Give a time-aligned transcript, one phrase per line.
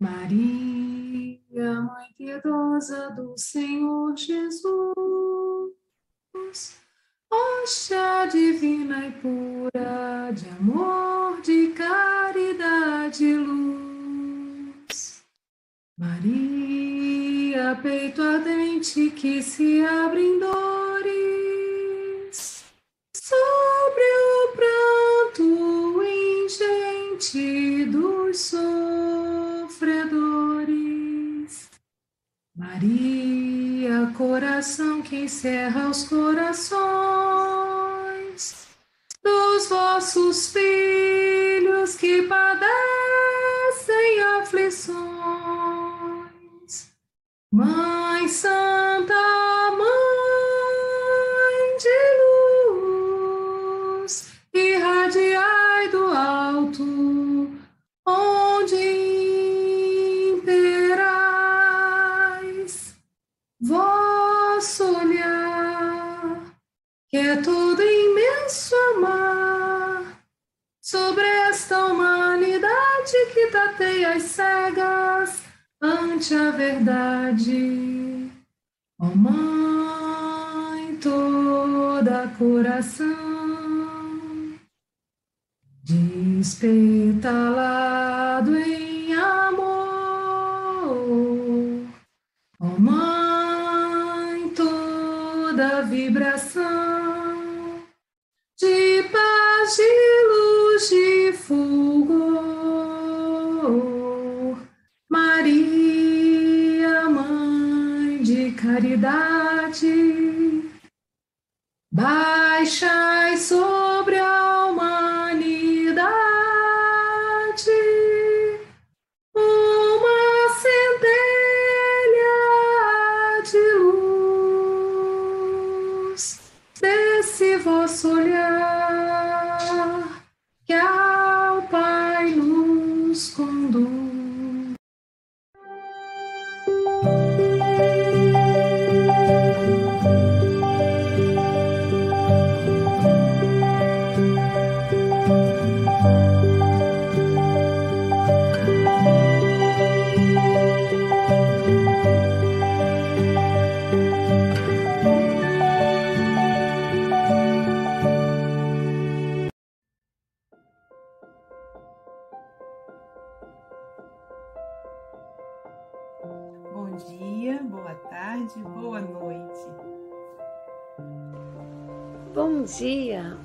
[0.00, 5.74] Maria, Mãe piedosa do Senhor Jesus,
[7.28, 15.24] Hóstia divina e pura de amor, de caridade e luz.
[15.98, 20.54] Maria, peito ardente que se abre em dores,
[23.16, 28.54] sobre o pranto ingente dos
[29.78, 31.70] sofredores.
[32.56, 36.78] Maria, coração que encerra os corações
[39.22, 42.68] dos vossos filhos que padecem
[44.40, 44.98] aflições.
[47.52, 48.97] Mãe Santa,
[73.28, 75.42] que tateia as cegas
[75.80, 78.30] ante a verdade.
[79.00, 83.06] Ó Mãe, toda coração,
[85.84, 87.22] despetalado
[88.56, 89.68] em amor.
[92.60, 96.68] Ó Mãe, toda vibração
[98.58, 99.82] de paz, de
[100.28, 102.47] luz, de fulgor.
[108.60, 109.86] Caridade,
[111.92, 114.47] baixai sobre a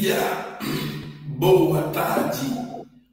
[0.00, 0.58] Dia,
[1.26, 2.46] boa tarde,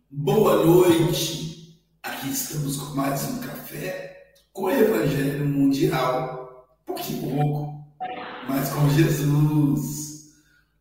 [0.09, 1.77] boa noite.
[2.01, 6.65] Aqui estamos com mais um café com o Evangelho Mundial.
[6.85, 7.85] Pouquinho pouco,
[8.47, 10.29] mas com Jesus.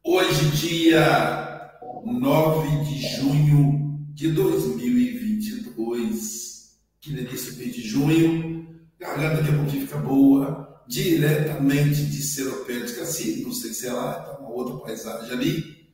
[0.04, 1.72] Hoje, dia
[2.04, 6.78] 9 de junho de 2022.
[7.00, 8.64] Que delícia mês de junho.
[9.00, 10.84] Garganta daqui a pouquinho fica boa.
[10.86, 15.85] Diretamente de Seropé de Cacique, não sei se é lá, tá uma outra paisagem ali.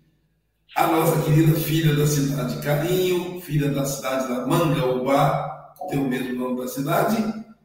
[0.74, 6.08] A nossa querida filha da cidade de Carinho, filha da cidade da Mangaubá, tem o
[6.08, 7.22] mesmo nome da cidade,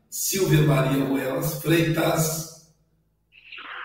[0.09, 2.68] Silvia Maria Ruelas Freitas.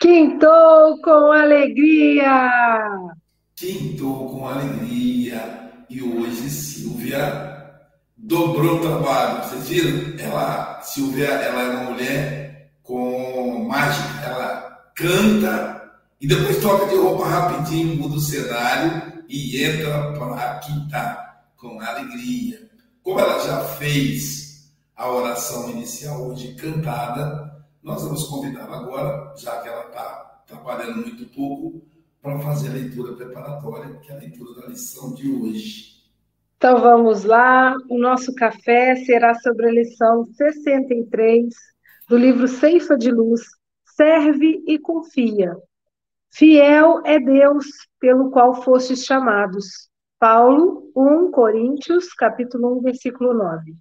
[0.01, 2.51] Quintou com alegria!
[3.55, 5.71] Quintou com alegria.
[5.89, 7.65] E hoje Silvia
[8.17, 9.45] dobrou o trabalho.
[9.45, 10.19] Vocês viram?
[10.19, 14.27] Ela, Silvia, ela é uma mulher com mágica.
[14.27, 21.47] Ela canta e depois troca de roupa rapidinho, muda o cenário e entra para quintar
[21.57, 22.69] com alegria.
[23.03, 29.69] Como ela já fez a oração inicial hoje cantada, nós vamos convidá-la agora, já que
[29.69, 31.83] ela está trabalhando muito pouco,
[32.21, 35.93] para fazer a leitura preparatória, que é a leitura da lição de hoje.
[36.59, 41.53] Então vamos lá, o nosso café será sobre a lição 63
[42.07, 43.41] do livro Ceifa de Luz,
[43.97, 45.57] Serve e Confia.
[46.35, 47.67] Fiel é Deus
[48.01, 49.91] pelo qual fostes chamados.
[50.19, 53.75] Paulo, 1 Coríntios, capítulo 1, versículo 9.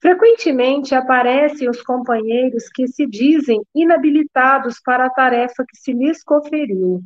[0.00, 7.02] Frequentemente aparecem os companheiros que se dizem inabilitados para a tarefa que se lhes conferiu.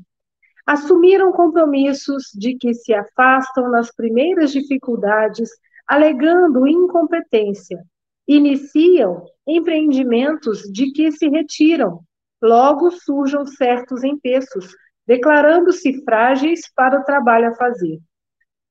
[0.64, 5.50] Assumiram compromissos de que se afastam nas primeiras dificuldades,
[5.84, 7.82] alegando incompetência.
[8.28, 12.04] Iniciam empreendimentos de que se retiram.
[12.42, 14.74] Logo surjam certos empeços,
[15.06, 17.98] declarando-se frágeis para o trabalho a fazer.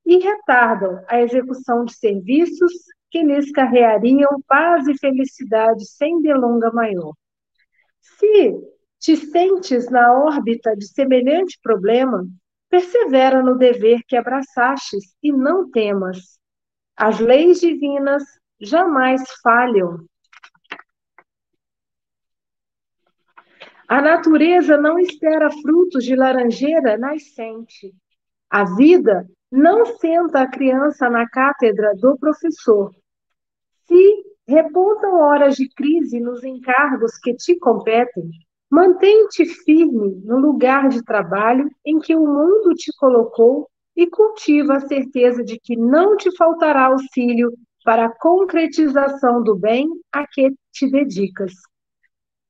[0.04, 2.72] E retardam a execução de serviços
[3.10, 7.12] que lhes carreariam paz e felicidade sem delonga maior.
[8.00, 8.54] Se
[8.98, 12.26] te sentes na órbita de semelhante problema,
[12.68, 16.38] persevera no dever que abraçastes e não temas.
[16.96, 18.22] As leis divinas
[18.60, 20.04] jamais falham.
[23.88, 27.94] A natureza não espera frutos de laranjeira nascente.
[28.50, 32.90] A vida não senta a criança na cátedra do professor.
[33.86, 38.28] Se repontam horas de crise nos encargos que te competem,
[38.68, 44.80] mantém-te firme no lugar de trabalho em que o mundo te colocou e cultiva a
[44.80, 47.52] certeza de que não te faltará auxílio
[47.84, 51.52] para a concretização do bem a que te dedicas.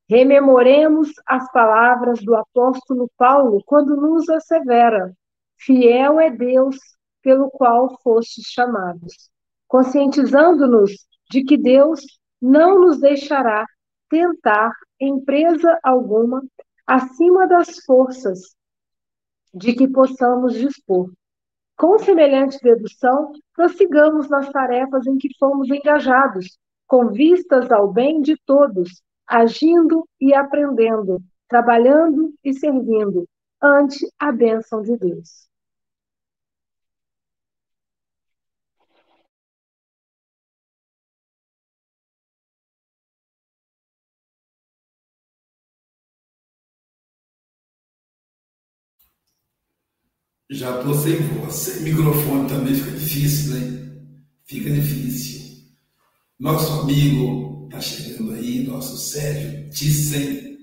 [0.09, 5.13] Rememoremos as palavras do apóstolo Paulo quando nos assevera:
[5.59, 6.77] Fiel é Deus
[7.23, 9.31] pelo qual fostes chamados,
[9.67, 10.93] conscientizando-nos
[11.29, 12.01] de que Deus
[12.41, 13.67] não nos deixará
[14.09, 16.41] tentar empresa alguma
[16.87, 18.55] acima das forças
[19.53, 21.11] de que possamos dispor.
[21.77, 28.37] Com semelhante dedução, prossigamos nas tarefas em que fomos engajados, com vistas ao bem de
[28.47, 33.29] todos, agindo e aprendendo, trabalhando e servindo,
[33.63, 35.47] ante a bênção de Deus.
[50.51, 51.55] Já estou sem voz.
[51.55, 54.03] Sem microfone também fica difícil, né?
[54.45, 55.65] Fica difícil.
[56.39, 60.59] Nosso amigo está chegando aí, nosso Sérgio Thyssen.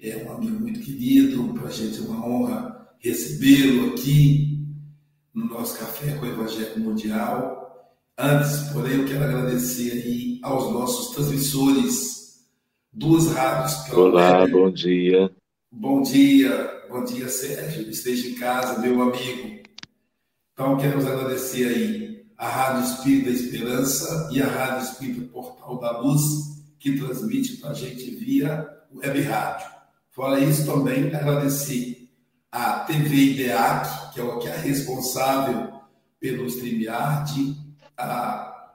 [0.00, 1.52] É um amigo muito querido.
[1.54, 4.58] Para a gente é uma honra recebê-lo aqui
[5.34, 7.94] no nosso Café com o Evangelho Mundial.
[8.16, 12.46] Antes, porém, eu quero agradecer aí aos nossos transmissores,
[12.92, 13.90] duas rádios.
[13.92, 15.30] Olá, bom dia.
[15.70, 17.90] Bom dia, bom dia, Sérgio.
[17.90, 19.62] Esteja em casa, meu amigo.
[20.52, 26.22] Então, queremos agradecer aí a Rádio Espírita Esperança e a Rádio Espírita Portal da Luz,
[26.78, 29.66] que transmite para a gente via web rádio.
[30.10, 32.08] Fora isso, também agradecer
[32.50, 35.72] a TV IDEAC, que é que é responsável
[36.20, 37.56] pelo StreamYard,
[37.96, 38.70] a,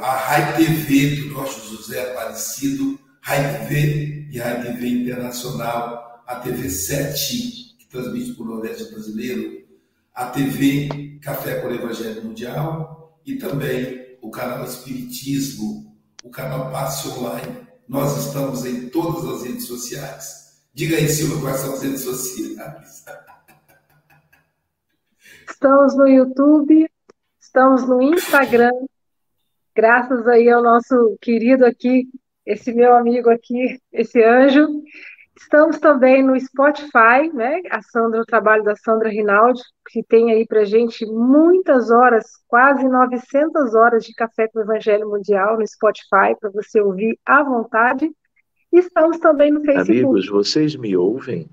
[0.00, 6.68] a Rai TV do nosso José Aparecido, Rai TV e Rai TV Internacional, a TV
[6.70, 9.57] 7, que transmite para o Nordeste Brasileiro,
[10.18, 17.06] a TV Café com o Evangelho Mundial e também o canal Espiritismo, o canal Passe
[17.06, 17.68] Online.
[17.86, 20.66] Nós estamos em todas as redes sociais.
[20.74, 23.04] Diga aí, Silvia, quais são as redes sociais?
[25.48, 26.90] Estamos no YouTube,
[27.40, 28.72] estamos no Instagram,
[29.72, 32.08] graças aí ao nosso querido aqui,
[32.44, 34.66] esse meu amigo aqui, esse anjo.
[35.40, 37.62] Estamos também no Spotify, né?
[37.70, 42.88] A Sandra, o trabalho da Sandra Rinaldi, que tem aí para gente muitas horas, quase
[42.88, 48.10] 900 horas de Café com o Evangelho Mundial no Spotify, para você ouvir à vontade.
[48.72, 49.92] E estamos também no Facebook.
[49.92, 51.48] Amigos, vocês me ouvem?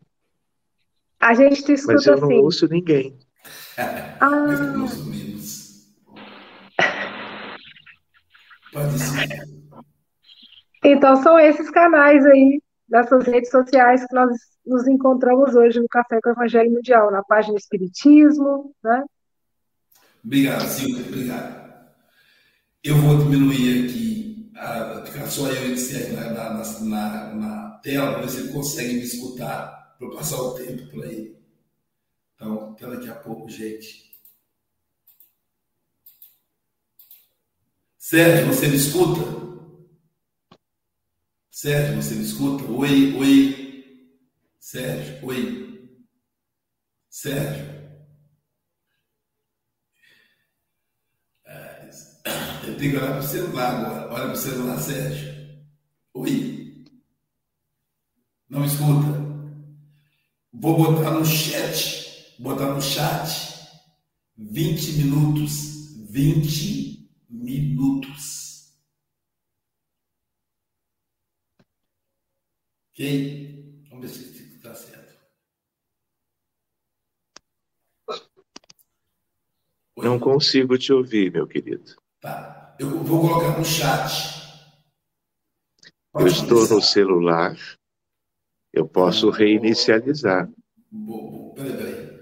[1.20, 2.40] A gente te escuta Mas eu não assim.
[2.40, 3.18] ouço ninguém.
[4.20, 4.50] Ah,
[8.74, 9.46] Pode ser.
[10.84, 14.32] então são esses canais aí dessas redes sociais que nós
[14.66, 19.04] nos encontramos hoje no Café com o Evangelho Mundial, na página Espiritismo, né?
[20.24, 21.66] Obrigado, Silvia, obrigado.
[22.84, 28.22] Eu vou diminuir aqui, a, ficar só eu e Sérgio na, na, na, tela, para
[28.22, 31.38] ver se ele consegue me escutar, para passar o tempo para ele.
[32.36, 34.06] Então, até daqui a pouco, gente.
[37.98, 39.45] Sérgio, você me escuta?
[41.66, 42.64] Sérgio, você me escuta?
[42.66, 43.86] Oi, oi.
[44.60, 45.90] Sérgio, oi.
[47.10, 47.66] Sérgio.
[52.68, 54.14] Eu tenho que olhar para o celular agora.
[54.14, 55.34] Olha para o celular, Sérgio.
[56.14, 56.86] Oi.
[58.48, 59.26] Não me escuta?
[60.54, 62.36] Vou botar no chat.
[62.38, 63.72] Botar no chat.
[64.38, 65.96] 20 minutos.
[66.12, 68.45] 20 minutos.
[72.96, 73.02] Ok?
[73.90, 75.20] Vamos ver se está certo.
[79.98, 80.06] Oi?
[80.06, 81.96] Não consigo te ouvir, meu querido.
[82.22, 82.74] Tá.
[82.80, 84.56] Eu vou colocar no chat.
[86.14, 86.76] Eu Pode estou começar.
[86.76, 87.56] no celular.
[88.74, 90.50] Eu posso reinicializar.
[90.90, 92.15] Bo- bo- Peraí, peraí.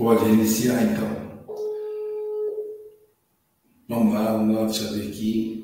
[0.00, 1.06] Pode iniciar então.
[3.86, 5.60] Vamos lá, vamos lá, deixa eu ver aqui.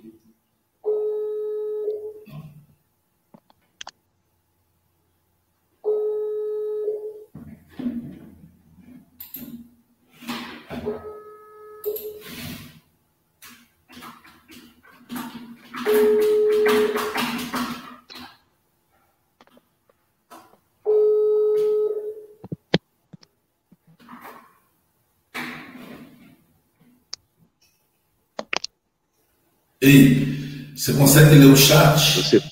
[29.89, 32.23] Ei, você consegue ler o chat?
[32.23, 32.43] Você,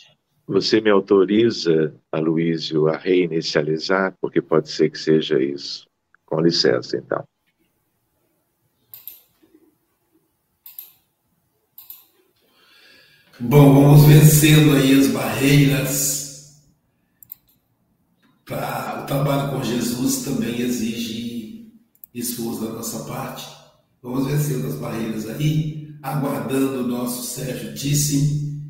[0.46, 4.14] você me autoriza, Aloísio, a reinicializar?
[4.18, 5.86] Porque pode ser que seja isso.
[6.24, 7.22] Com licença, então.
[13.38, 16.62] Bom, vamos vencendo aí as barreiras.
[18.46, 21.70] Pra, o trabalho com Jesus também exige
[22.14, 23.46] esforço da nossa parte.
[24.02, 27.74] Vamos vencendo as barreiras aí, aguardando o nosso Sérgio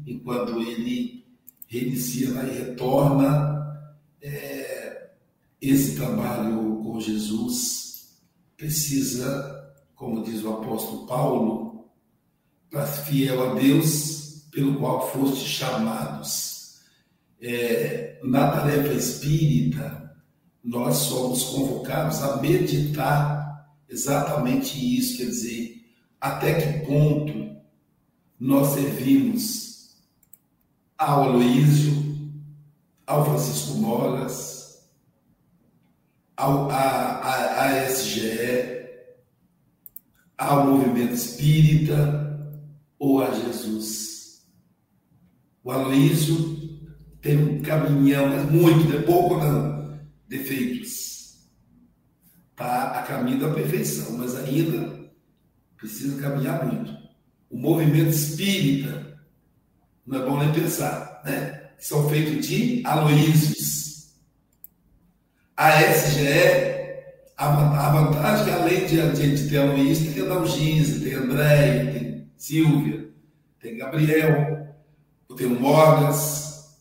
[0.04, 1.24] disse, enquanto ele
[1.74, 3.54] reinicia lá e retorna.
[4.22, 5.10] É,
[5.60, 8.20] esse trabalho com Jesus
[8.56, 11.88] precisa, como diz o apóstolo Paulo,
[12.70, 16.80] para fiel a Deus, pelo qual foste chamados.
[17.40, 20.14] É, na tarefa espírita,
[20.62, 25.84] nós somos convocados a meditar exatamente isso, quer dizer,
[26.20, 27.54] até que ponto
[28.40, 29.73] nós servimos
[30.98, 31.92] ao Aloísio,
[33.06, 34.88] ao Francisco Moras,
[36.36, 38.74] ao, a, a, a SGE,
[40.36, 42.24] ao movimento espírita
[42.98, 44.46] ou a Jesus.
[45.62, 46.54] O Aloísio
[47.20, 49.98] tem um caminhão, mas muito, não é pouco não,
[50.28, 51.48] defeitos.
[52.50, 55.10] Está a caminho da perfeição, mas ainda
[55.76, 56.94] precisa caminhar muito.
[57.50, 59.13] O movimento espírita,
[60.06, 61.70] não é bom nem pensar, né?
[61.78, 64.08] São feitos de Aloísios.
[65.56, 66.28] A SGE,
[67.36, 71.92] a a vantagem é que além de, de, de ter Aloísio, tem Adalgise, tem Andréia,
[71.92, 73.08] tem Silvia,
[73.60, 74.68] tem Gabriel,
[75.36, 76.78] tem o Mogas,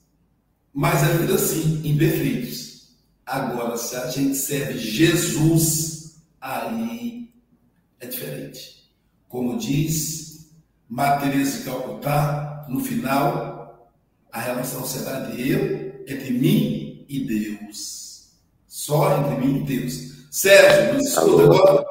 [0.73, 2.93] mas ainda assim imperfeitos.
[3.25, 7.29] Agora, se a gente serve Jesus, aí
[7.99, 8.91] é diferente.
[9.27, 10.51] Como diz
[10.89, 13.91] Matheus de Calcutá, no final,
[14.31, 18.31] a relação será de eu, entre mim e Deus.
[18.67, 20.27] Só entre mim e Deus.
[20.31, 21.53] Sérgio, nos escuta Alô?
[21.53, 21.85] agora?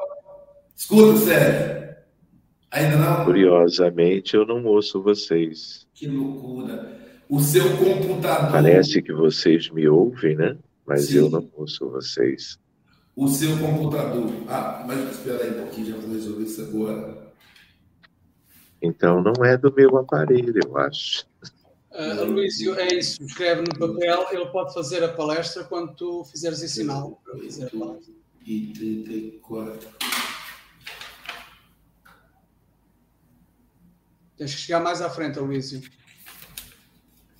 [0.75, 1.83] Escuta, Sérgio.
[2.71, 3.25] Ainda não?
[3.25, 5.85] Curiosamente, eu não ouço vocês.
[5.93, 6.97] Que loucura.
[7.29, 8.51] O seu computador.
[8.51, 10.57] Parece que vocês me ouvem, né?
[10.85, 11.17] Mas Sim.
[11.17, 12.59] eu não ouço vocês.
[13.15, 14.29] O seu computador.
[14.47, 17.32] Ah, mas espera aí um pouquinho, já vou resolver isso agora.
[18.83, 21.25] Então não é do meu aparelho, eu acho.
[21.91, 23.23] Uh, Luísio, é isso.
[23.23, 27.21] Escreve no papel, ele pode fazer a palestra quando tu fizeres esse sinal.
[27.23, 27.71] para fazer.
[28.45, 29.89] E 34.
[34.35, 35.81] Tens que chegar mais à frente, Luísio.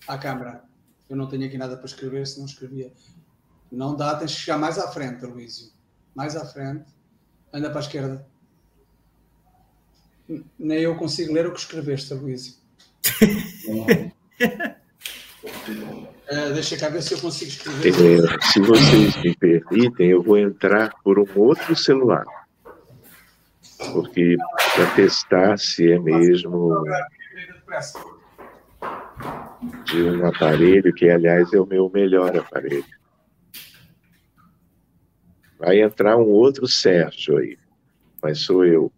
[0.08, 0.64] À câmara.
[1.10, 2.94] Eu não tenho aqui nada para escrever, se não escrevia.
[3.70, 5.72] Não dá, tens que chegar mais à frente, Luísio.
[6.16, 6.86] Mais à frente.
[7.52, 8.33] Anda para a esquerda.
[10.58, 12.56] Nem eu consigo ler o que escreveste, Luísio.
[13.68, 14.12] Uh,
[16.54, 18.24] deixa cá ver se eu consigo escrever.
[18.24, 22.26] É, se vocês me permitem, eu vou entrar por um outro celular.
[23.92, 24.38] Porque
[24.76, 26.84] para testar se é mesmo
[29.86, 32.86] de um aparelho, que aliás é o meu melhor aparelho.
[35.60, 37.58] Vai entrar um outro Sérgio aí,
[38.22, 38.92] mas sou eu.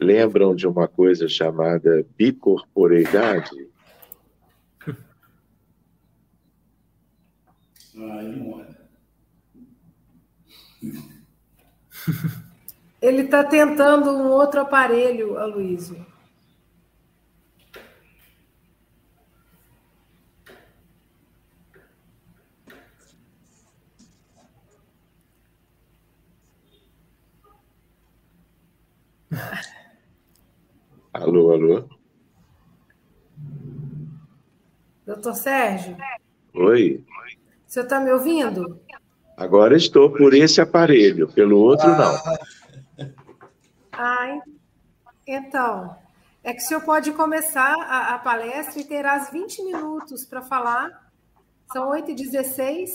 [0.00, 3.68] Lembram de uma coisa chamada bicorporeidade?
[7.96, 8.78] Olha.
[13.00, 16.04] Ele está tentando um outro aparelho, Aloysio.
[31.20, 31.88] Alô, alô.
[35.04, 35.96] Doutor Sérgio?
[36.54, 37.04] Oi.
[37.66, 38.80] O senhor está me ouvindo?
[39.36, 42.14] Agora estou por esse aparelho, pelo outro não.
[43.92, 44.40] Ah,
[45.26, 45.96] então.
[46.44, 51.10] É que o senhor pode começar a, a palestra e terá 20 minutos para falar.
[51.72, 52.90] São 8h16.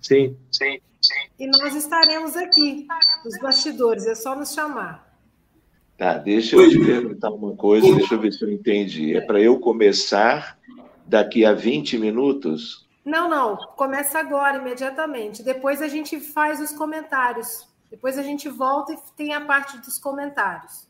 [0.00, 1.30] Sim, sim, sim.
[1.38, 2.88] E nós estaremos aqui,
[3.24, 5.01] nos bastidores, é só nos chamar.
[5.96, 9.16] Tá, deixa eu te perguntar uma coisa, deixa eu ver se eu entendi.
[9.16, 10.58] É para eu começar
[11.06, 12.88] daqui a 20 minutos?
[13.04, 13.56] Não, não.
[13.76, 15.42] Começa agora, imediatamente.
[15.42, 17.68] Depois a gente faz os comentários.
[17.90, 20.88] Depois a gente volta e tem a parte dos comentários.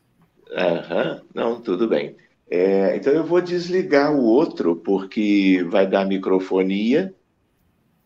[0.51, 2.15] Aham, não, tudo bem.
[2.49, 7.13] É, então eu vou desligar o outro, porque vai dar microfonia.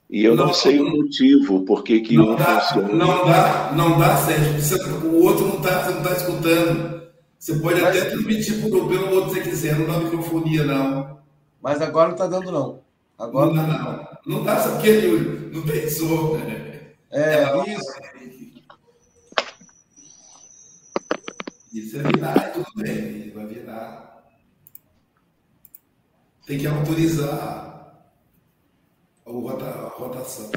[0.10, 2.94] E eu não, não sei o motivo, por que um dá, funciona.
[2.94, 5.06] Não dá, não dá, Sérgio.
[5.06, 7.08] O outro não está, você não está escutando.
[7.38, 7.98] Você pode Mas...
[7.98, 11.20] até transmitir pelo, pelo outro se você quiser, não dá microfonia, não.
[11.62, 12.80] Mas agora não está dando, não.
[13.20, 14.08] Agora não, não, não.
[14.26, 16.40] Não dá, sabe que ele não pensou.
[17.12, 18.48] É, é isso.
[21.74, 24.26] Isso é virar, tudo bem, vai virar.
[26.46, 27.77] Tem que autorizar
[29.28, 30.52] a rotação.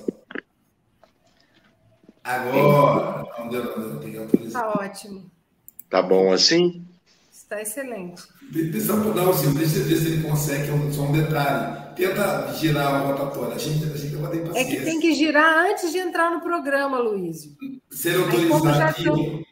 [2.22, 4.68] Agora, não deu, não deu, tem que autorizar.
[4.68, 5.30] Está ótimo.
[5.88, 6.86] Tá bom assim?
[7.32, 8.22] Está excelente.
[8.52, 11.94] Deixa, não, Silvio, deixa eu ver se ele consegue, é só um detalhe.
[11.96, 13.56] Tenta girar a rotatória.
[13.56, 14.72] A gente, a gente vai ter paciência.
[14.72, 17.56] É que tem que girar antes de entrar no programa, Luísio.
[17.90, 19.42] Se ele autorizar aqui, tô...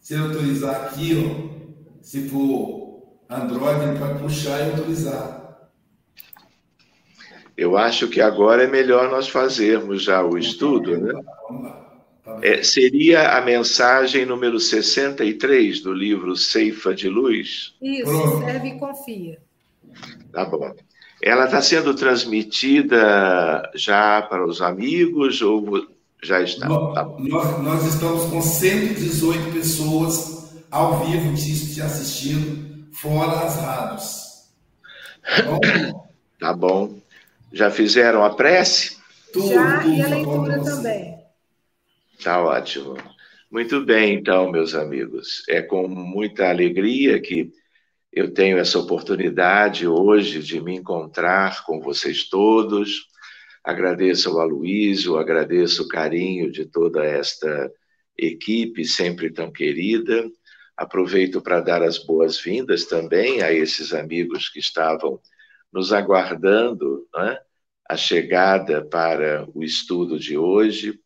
[0.00, 5.43] se ele autorizar aqui, ó, se for Android, ele pode puxar e autorizar.
[7.56, 11.12] Eu acho que agora é melhor nós fazermos já o estudo, né?
[12.42, 17.74] É, seria a mensagem número 63 do livro Ceifa de Luz?
[17.80, 19.38] Isso, serve e confia.
[20.32, 20.74] Tá bom.
[21.22, 25.86] Ela está sendo transmitida já para os amigos ou
[26.22, 26.68] já está?
[26.68, 34.24] Nós, tá nós, nós, estamos com 118 pessoas ao vivo te assistindo, fora as rádios.
[35.24, 36.08] Tá bom?
[36.38, 37.03] tá bom.
[37.54, 38.98] Já fizeram a prece?
[39.32, 41.14] Tudo, já, tudo, e a leitura também.
[42.20, 42.96] Tá ótimo.
[43.48, 45.44] Muito bem, então, meus amigos.
[45.48, 47.52] É com muita alegria que
[48.12, 53.06] eu tenho essa oportunidade hoje de me encontrar com vocês todos.
[53.62, 57.70] Agradeço ao Aloysio, agradeço o carinho de toda esta
[58.18, 60.28] equipe sempre tão querida.
[60.76, 65.20] Aproveito para dar as boas-vindas também a esses amigos que estavam
[65.74, 67.36] nos aguardando né,
[67.88, 70.98] a chegada para o estudo de hoje.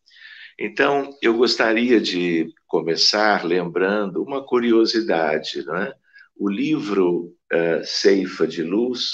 [0.59, 5.91] Então, eu gostaria de começar lembrando uma curiosidade, né?
[6.37, 9.13] O livro uh, Ceifa de Luz,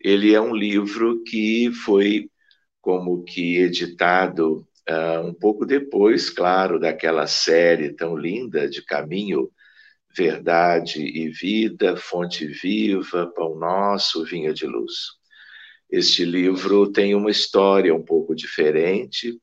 [0.00, 2.30] ele é um livro que foi
[2.80, 9.50] como que editado uh, um pouco depois, claro, daquela série tão linda de Caminho,
[10.16, 15.18] Verdade e Vida, Fonte Viva, Pão Nosso, Vinha de Luz.
[15.90, 19.40] Este livro tem uma história um pouco diferente,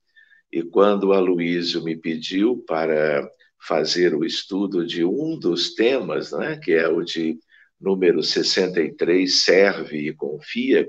[0.51, 3.27] e quando o Aloísio me pediu para
[3.59, 7.37] fazer o estudo de um dos temas, né, que é o de
[7.79, 10.87] número 63, Serve e Confia,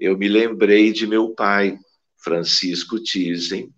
[0.00, 1.76] eu me lembrei de meu pai,
[2.16, 3.70] Francisco Thyssen,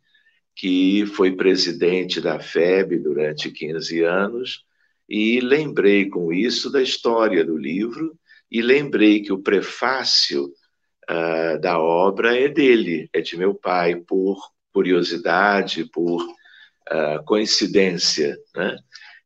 [0.55, 4.65] que foi presidente da FEB durante 15 anos,
[5.11, 8.17] e lembrei com isso da história do livro,
[8.49, 14.39] e lembrei que o prefácio uh, da obra é dele, é de meu pai, por
[14.73, 18.39] curiosidade, por uh, coincidência.
[18.55, 18.77] Né?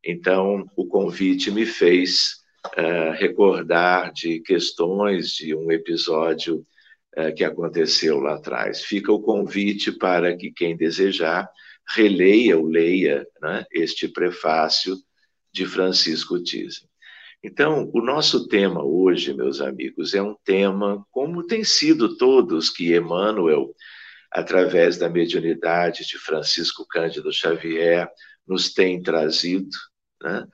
[0.03, 6.65] Então, o convite me fez uh, recordar de questões de um episódio
[7.37, 8.83] que aconteceu lá atrás.
[8.83, 11.49] Fica o convite para que quem desejar
[11.87, 14.97] releia ou leia né, este prefácio
[15.55, 16.87] de Francisco Thyssen.
[17.41, 22.93] Então, o nosso tema hoje, meus amigos, é um tema, como tem sido todos que
[22.93, 23.73] Emmanuel
[24.29, 28.09] através da mediunidade de Francisco Cândido Xavier,
[28.45, 29.69] nos tem trazido.
[30.21, 30.45] Né?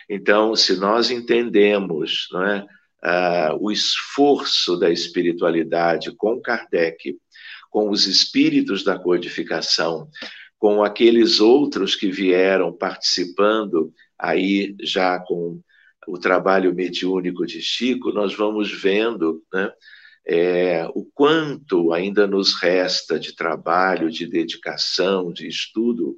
[0.10, 2.66] Então, se nós entendemos não é,
[3.04, 7.18] uh, o esforço da espiritualidade com Kardec,
[7.70, 10.10] com os espíritos da codificação,
[10.58, 15.62] com aqueles outros que vieram participando aí já com
[16.08, 19.72] o trabalho mediúnico de Chico, nós vamos vendo né,
[20.26, 26.18] é, o quanto ainda nos resta de trabalho, de dedicação, de estudo,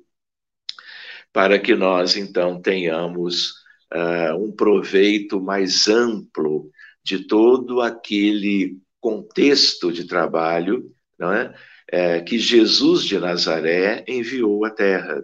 [1.31, 3.60] para que nós então tenhamos
[3.93, 6.69] uh, um proveito mais amplo
[7.03, 11.53] de todo aquele contexto de trabalho não é?
[11.87, 12.21] é?
[12.21, 15.23] que Jesus de Nazaré enviou à Terra,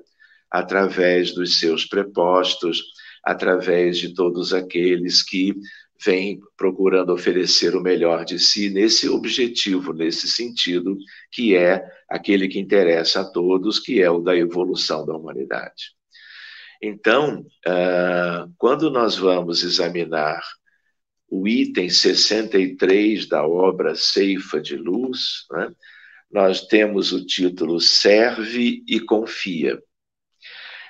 [0.50, 2.84] através dos seus prepostos,
[3.24, 5.54] através de todos aqueles que
[6.04, 10.96] vêm procurando oferecer o melhor de si nesse objetivo, nesse sentido,
[11.32, 15.97] que é aquele que interessa a todos, que é o da evolução da humanidade.
[16.82, 20.42] Então, uh, quando nós vamos examinar
[21.30, 25.72] o item 63 da obra Ceifa de Luz, né,
[26.32, 29.82] nós temos o título Serve e Confia.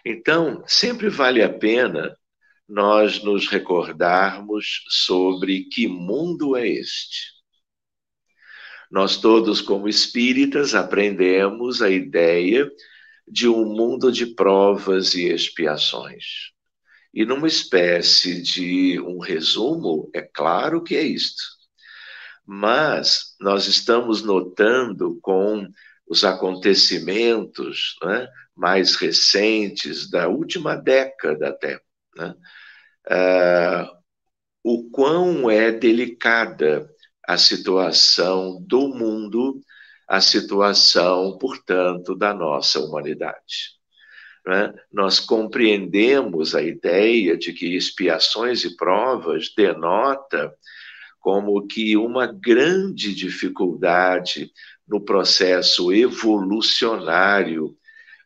[0.05, 2.15] Então, sempre vale a pena
[2.67, 7.37] nós nos recordarmos sobre que mundo é este.
[8.91, 12.69] Nós todos, como espíritas, aprendemos a ideia
[13.27, 16.51] de um mundo de provas e expiações.
[17.13, 21.43] E numa espécie de um resumo, é claro que é isto.
[22.45, 25.67] Mas nós estamos notando com
[26.07, 31.79] os acontecimentos né, mais recentes da última década até,
[32.15, 32.35] né,
[33.11, 33.97] uh,
[34.63, 36.89] o quão é delicada
[37.27, 39.61] a situação do mundo,
[40.07, 43.75] a situação, portanto, da nossa humanidade.
[44.45, 44.73] Né?
[44.91, 50.53] Nós compreendemos a ideia de que expiações e provas denota
[51.19, 54.49] como que uma grande dificuldade
[54.87, 57.75] no processo evolucionário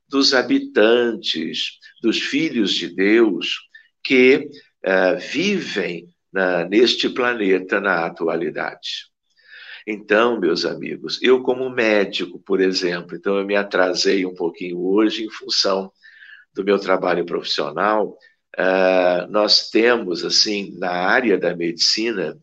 [0.08, 3.56] dos habitantes, dos filhos de Deus
[4.04, 4.48] que
[4.86, 9.11] uh, vivem na, neste planeta na atualidade.
[9.86, 15.26] Então, meus amigos, eu como médico, por exemplo, então eu me atrasei um pouquinho hoje
[15.26, 15.92] em função
[16.54, 18.18] do meu trabalho profissional,
[18.58, 22.38] uh, nós temos, assim, na área da medicina,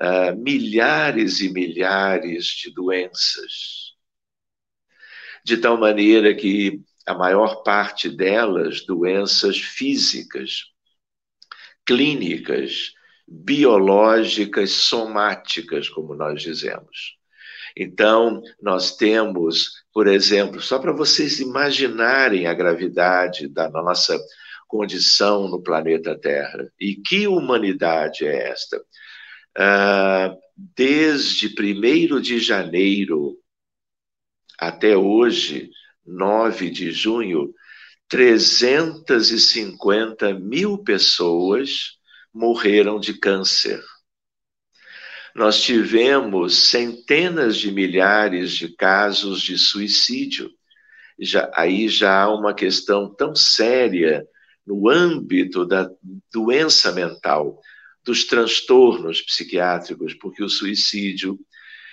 [0.00, 3.94] uh, milhares e milhares de doenças.
[5.44, 10.64] De tal maneira que a maior parte delas, doenças físicas,
[11.84, 12.92] clínicas,
[13.30, 17.16] biológicas, somáticas, como nós dizemos.
[17.76, 24.18] Então, nós temos, por exemplo, só para vocês imaginarem a gravidade da nossa
[24.66, 26.68] condição no planeta Terra.
[26.78, 28.82] E que humanidade é esta?
[29.56, 33.38] Ah, desde 1 de janeiro
[34.58, 35.70] até hoje,
[36.04, 37.54] 9 de junho,
[38.08, 41.99] 350 mil pessoas
[42.32, 43.82] morreram de câncer
[45.34, 50.50] nós tivemos centenas de milhares de casos de suicídio.
[51.18, 54.26] Já, aí já há uma questão tão séria
[54.66, 55.88] no âmbito da
[56.32, 57.60] doença mental,
[58.04, 61.38] dos transtornos psiquiátricos, porque o suicídio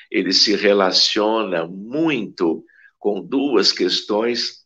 [0.10, 2.64] ele se relaciona muito
[2.98, 4.66] com duas questões,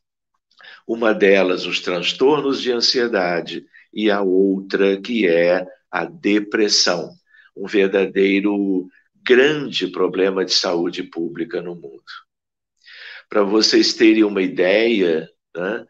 [0.87, 7.11] uma delas os transtornos de ansiedade e a outra que é a depressão
[7.55, 8.87] um verdadeiro
[9.23, 12.03] grande problema de saúde pública no mundo.
[13.29, 15.85] Para vocês terem uma ideia, né,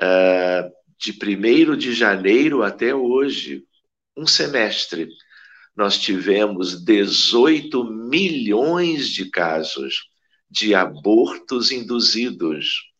[0.00, 3.64] uh, de 1 de janeiro até hoje,
[4.16, 5.08] um semestre,
[5.74, 10.10] nós tivemos 18 milhões de casos
[10.50, 12.92] de abortos induzidos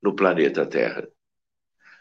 [0.00, 1.08] no planeta Terra.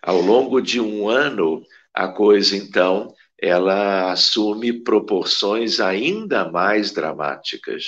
[0.02, 7.84] Ao longo de um ano, a coisa, então, ela assume proporções ainda mais dramáticas.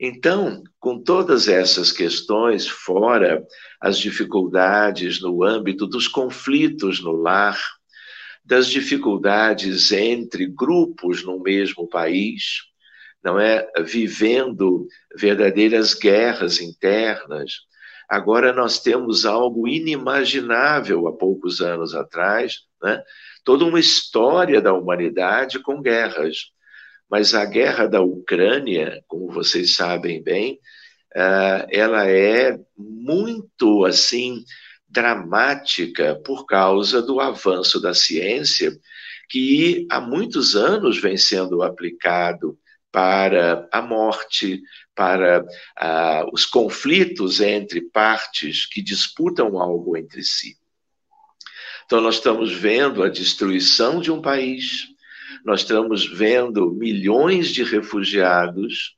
[0.00, 3.44] Então, com todas essas questões, fora
[3.80, 7.58] as dificuldades no âmbito dos conflitos no lar,
[8.44, 12.62] das dificuldades entre grupos no mesmo país,
[13.22, 13.68] não é?
[13.84, 17.66] Vivendo verdadeiras guerras internas.
[18.08, 23.02] Agora nós temos algo inimaginável há poucos anos atrás, né?
[23.44, 26.50] toda uma história da humanidade com guerras.
[27.10, 30.58] Mas a guerra da Ucrânia, como vocês sabem bem,
[31.14, 34.44] eh, ela é muito assim
[34.88, 38.72] dramática por causa do avanço da ciência
[39.28, 42.58] que há muitos anos vem sendo aplicado
[42.90, 44.62] para a morte,
[44.94, 50.56] para uh, os conflitos entre partes que disputam algo entre si.
[51.84, 54.86] Então, nós estamos vendo a destruição de um país,
[55.44, 58.96] nós estamos vendo milhões de refugiados,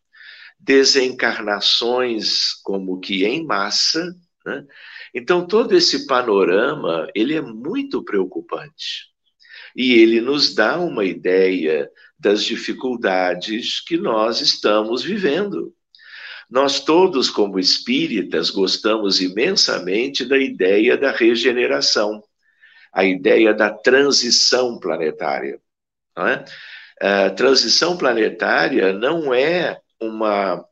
[0.58, 4.14] desencarnações como que em massa.
[4.44, 4.66] Né?
[5.14, 9.10] Então, todo esse panorama ele é muito preocupante.
[9.76, 11.88] E ele nos dá uma ideia
[12.20, 15.74] das dificuldades que nós estamos vivendo.
[16.50, 22.22] Nós todos, como espíritas, gostamos imensamente da ideia da regeneração
[22.92, 25.60] a ideia da transição planetária.
[26.18, 27.26] É?
[27.26, 30.64] A transição planetária não é uma,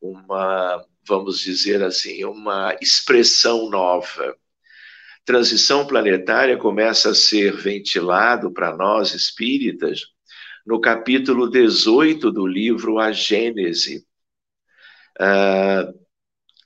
[0.00, 4.36] uma, vamos dizer assim, uma expressão nova.
[5.24, 10.13] Transição planetária começa a ser ventilado para nós espíritas
[10.64, 14.06] no capítulo 18 do livro A Gênese.
[15.20, 15.92] Uh,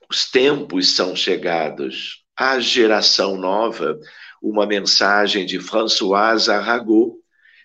[0.09, 3.99] os tempos são chegados, a geração nova
[4.41, 7.19] uma mensagem de François Arago,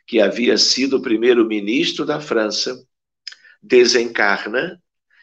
[0.06, 2.76] que havia sido primeiro-ministro da França,
[3.62, 4.80] desencarna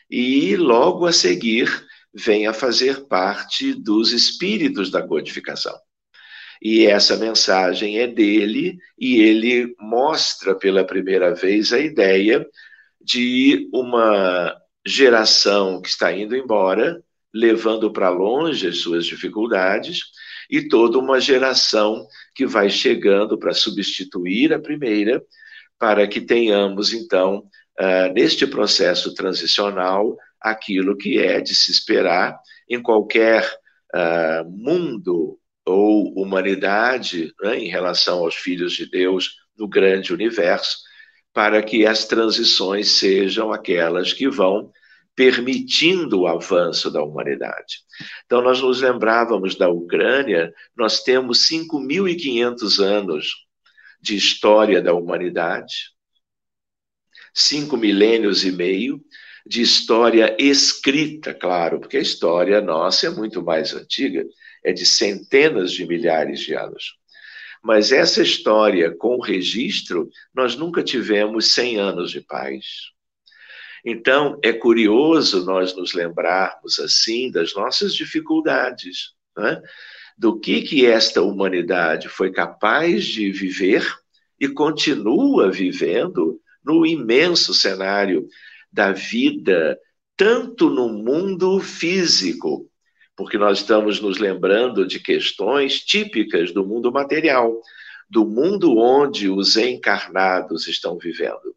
[0.09, 1.69] e logo a seguir
[2.13, 5.77] vem a fazer parte dos espíritos da codificação.
[6.61, 12.45] E essa mensagem é dele, e ele mostra pela primeira vez a ideia
[13.03, 17.01] de uma geração que está indo embora,
[17.33, 20.01] levando para longe as suas dificuldades,
[20.49, 25.23] e toda uma geração que vai chegando para substituir a primeira,
[25.79, 27.43] para que tenhamos, então,
[27.79, 32.37] uh, neste processo transicional, aquilo que é de se esperar
[32.69, 33.49] em qualquer
[33.95, 40.77] uh, mundo ou humanidade né, em relação aos filhos de Deus no grande universo,
[41.33, 44.71] para que as transições sejam aquelas que vão
[45.15, 47.79] permitindo o avanço da humanidade.
[48.25, 53.27] Então, nós nos lembrávamos da Ucrânia, nós temos 5.500 anos
[54.01, 55.91] de história da humanidade,
[57.33, 59.01] cinco milênios e meio
[59.45, 64.23] de história escrita, claro, porque a história nossa é muito mais antiga,
[64.63, 66.95] é de centenas de milhares de anos.
[67.63, 72.65] Mas essa história com registro, nós nunca tivemos 100 anos de paz.
[73.85, 79.61] Então, é curioso nós nos lembrarmos assim das nossas dificuldades, né?
[80.17, 83.83] do que, que esta humanidade foi capaz de viver
[84.39, 88.27] e continua vivendo no imenso cenário
[88.71, 89.79] da vida,
[90.15, 92.70] tanto no mundo físico,
[93.21, 97.55] porque nós estamos nos lembrando de questões típicas do mundo material,
[98.09, 101.55] do mundo onde os encarnados estão vivendo.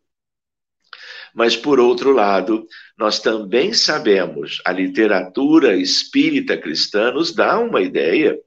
[1.34, 2.66] Mas, por outro lado,
[2.98, 8.38] nós também sabemos, a literatura espírita cristã nos dá uma ideia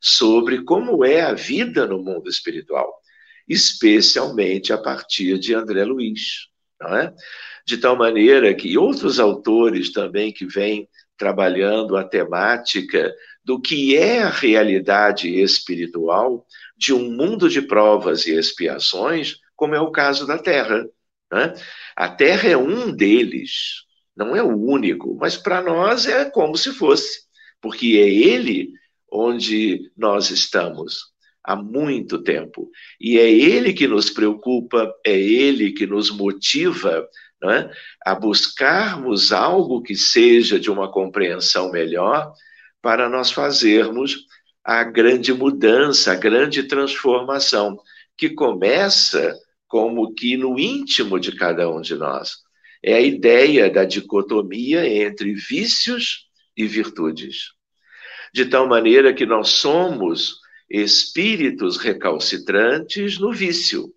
[0.00, 3.00] sobre como é a vida no mundo espiritual,
[3.48, 6.46] especialmente a partir de André Luiz.
[6.80, 7.12] Não é?
[7.66, 10.88] De tal maneira que outros autores também que vêm
[11.20, 18.32] trabalhando a temática do que é a realidade espiritual de um mundo de provas e
[18.32, 20.82] expiações, como é o caso da Terra.
[21.30, 21.52] Né?
[21.94, 23.84] A Terra é um deles,
[24.16, 27.20] não é o único, mas para nós é como se fosse,
[27.60, 28.72] porque é Ele
[29.12, 31.10] onde nós estamos
[31.44, 32.70] há muito tempo.
[32.98, 37.06] E é Ele que nos preocupa, é Ele que nos motiva
[37.44, 37.70] é?
[38.04, 42.32] a buscarmos algo que seja de uma compreensão melhor
[42.82, 44.26] para nós fazermos
[44.64, 47.78] a grande mudança, a grande transformação,
[48.16, 49.34] que começa
[49.66, 52.38] como que no íntimo de cada um de nós.
[52.82, 56.26] É a ideia da dicotomia entre vícios
[56.56, 57.52] e virtudes.
[58.32, 63.92] De tal maneira que nós somos espíritos recalcitrantes no vício.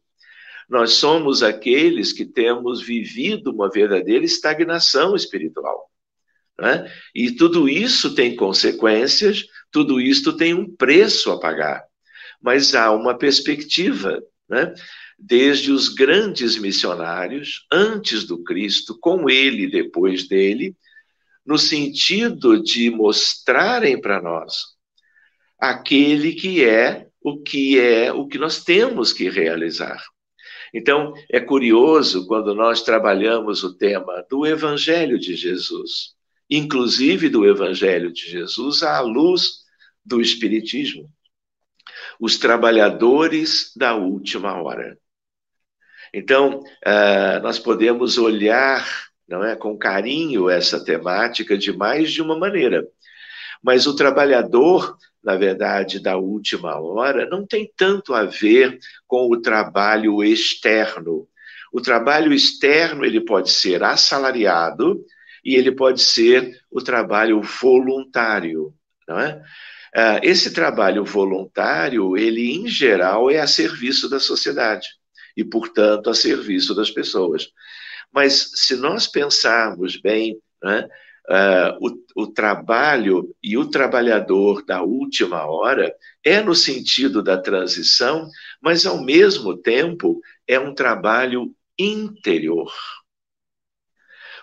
[0.69, 5.89] Nós somos aqueles que temos vivido uma verdadeira estagnação espiritual.
[6.59, 6.91] Né?
[7.13, 11.83] E tudo isso tem consequências, tudo isso tem um preço a pagar.
[12.41, 14.73] Mas há uma perspectiva, né?
[15.17, 20.75] desde os grandes missionários, antes do Cristo, com ele e depois dele,
[21.45, 24.73] no sentido de mostrarem para nós
[25.59, 30.03] aquele que é o que é o que nós temos que realizar.
[30.73, 36.15] Então, é curioso quando nós trabalhamos o tema do Evangelho de Jesus,
[36.49, 39.63] inclusive do Evangelho de Jesus à luz
[40.03, 41.09] do Espiritismo.
[42.19, 44.97] Os trabalhadores da última hora.
[46.13, 48.85] Então, uh, nós podemos olhar
[49.27, 52.87] não é, com carinho essa temática de mais de uma maneira.
[53.63, 59.41] Mas o trabalhador, na verdade, da última hora, não tem tanto a ver com o
[59.41, 61.27] trabalho externo.
[61.71, 65.03] O trabalho externo ele pode ser assalariado
[65.43, 68.73] e ele pode ser o trabalho voluntário,
[69.07, 69.41] não é?
[69.95, 74.87] Ah, esse trabalho voluntário, ele em geral é a serviço da sociedade
[75.37, 77.49] e, portanto, a serviço das pessoas.
[78.11, 80.87] Mas se nós pensarmos bem, né,
[81.29, 81.77] uh,
[82.15, 88.27] o, o trabalho e o trabalhador da última hora é no sentido da transição,
[88.61, 92.71] mas ao mesmo tempo é um trabalho interior.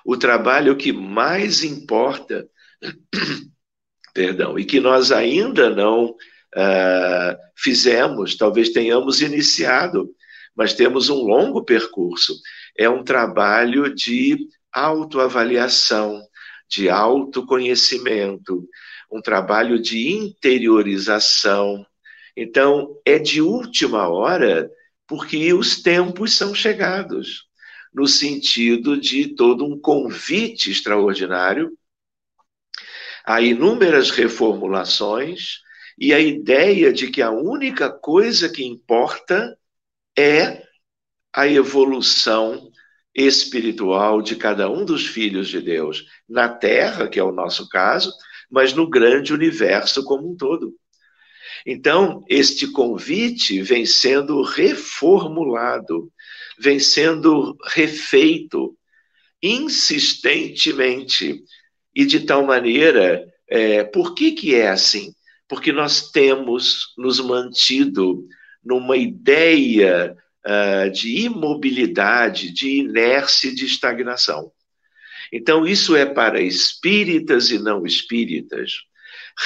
[0.04, 2.48] O trabalho que mais importa,
[4.14, 10.10] perdão, e que nós ainda não uh, fizemos, talvez tenhamos iniciado,
[10.54, 12.34] mas temos um longo percurso.
[12.76, 16.20] É um trabalho de autoavaliação,
[16.70, 18.68] de autoconhecimento,
[19.10, 21.84] um trabalho de interiorização.
[22.36, 24.70] Então, é de última hora,
[25.06, 27.48] porque os tempos são chegados,
[27.92, 31.76] no sentido de todo um convite extraordinário
[33.24, 35.60] a inúmeras reformulações
[35.98, 39.56] e a ideia de que a única coisa que importa
[40.16, 40.62] é
[41.32, 42.70] a evolução
[43.14, 48.12] espiritual de cada um dos filhos de Deus, na Terra, que é o nosso caso,
[48.50, 50.74] mas no grande universo como um todo.
[51.66, 56.10] Então, este convite vem sendo reformulado,
[56.58, 58.76] vem sendo refeito
[59.42, 61.42] insistentemente
[61.94, 65.12] e de tal maneira, é, por que que é assim?
[65.48, 68.26] Porque nós temos nos mantido
[68.64, 74.52] numa ideia uh, de imobilidade, de inércia e de estagnação.
[75.32, 78.72] Então, isso é para espíritas e não espíritas,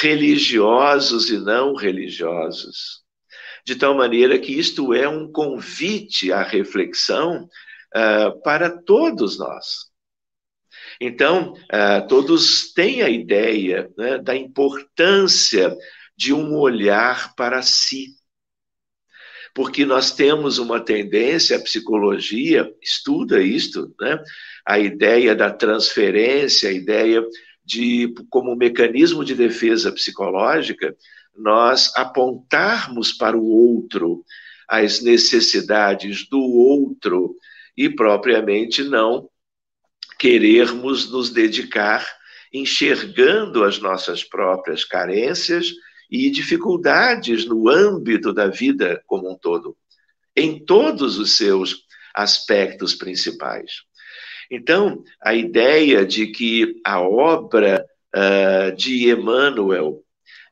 [0.01, 3.03] religiosos e não religiosos,
[3.67, 7.49] de tal maneira que isto é um convite à reflexão
[7.95, 9.93] uh, para todos nós.
[11.01, 15.77] Então, uh, todos têm a ideia né, da importância
[16.17, 18.15] de um olhar para si
[19.55, 24.21] porque nós temos uma tendência, a psicologia estuda isto, né?
[24.67, 27.25] a ideia da transferência, a ideia
[27.65, 30.95] de, como mecanismo de defesa psicológica,
[31.37, 34.25] nós apontarmos para o outro
[34.69, 37.37] as necessidades do outro
[37.77, 39.29] e propriamente não
[40.19, 42.05] querermos nos dedicar
[42.53, 45.73] enxergando as nossas próprias carências
[46.11, 49.77] e dificuldades no âmbito da vida como um todo,
[50.37, 53.83] em todos os seus aspectos principais.
[54.51, 60.03] Então, a ideia de que a obra uh, de Emmanuel,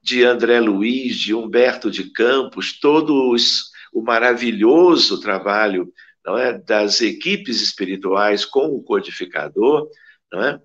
[0.03, 5.93] de André Luiz, de Humberto de Campos, todos o maravilhoso trabalho
[6.25, 9.89] não é, das equipes espirituais com o codificador,
[10.31, 10.61] não é,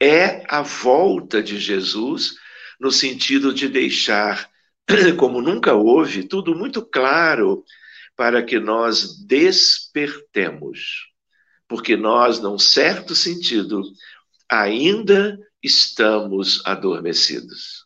[0.00, 2.34] é a volta de Jesus
[2.80, 4.50] no sentido de deixar,
[5.18, 7.64] como nunca houve, tudo muito claro
[8.14, 11.06] para que nós despertemos.
[11.68, 13.82] Porque nós, num certo sentido,
[14.50, 17.84] ainda estamos adormecidos.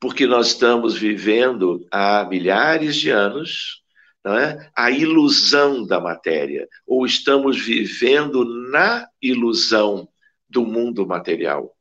[0.00, 3.82] Porque nós estamos vivendo há milhares de anos
[4.26, 4.70] é?
[4.76, 10.06] a ilusão da matéria, ou estamos vivendo na ilusão
[10.48, 11.74] do mundo material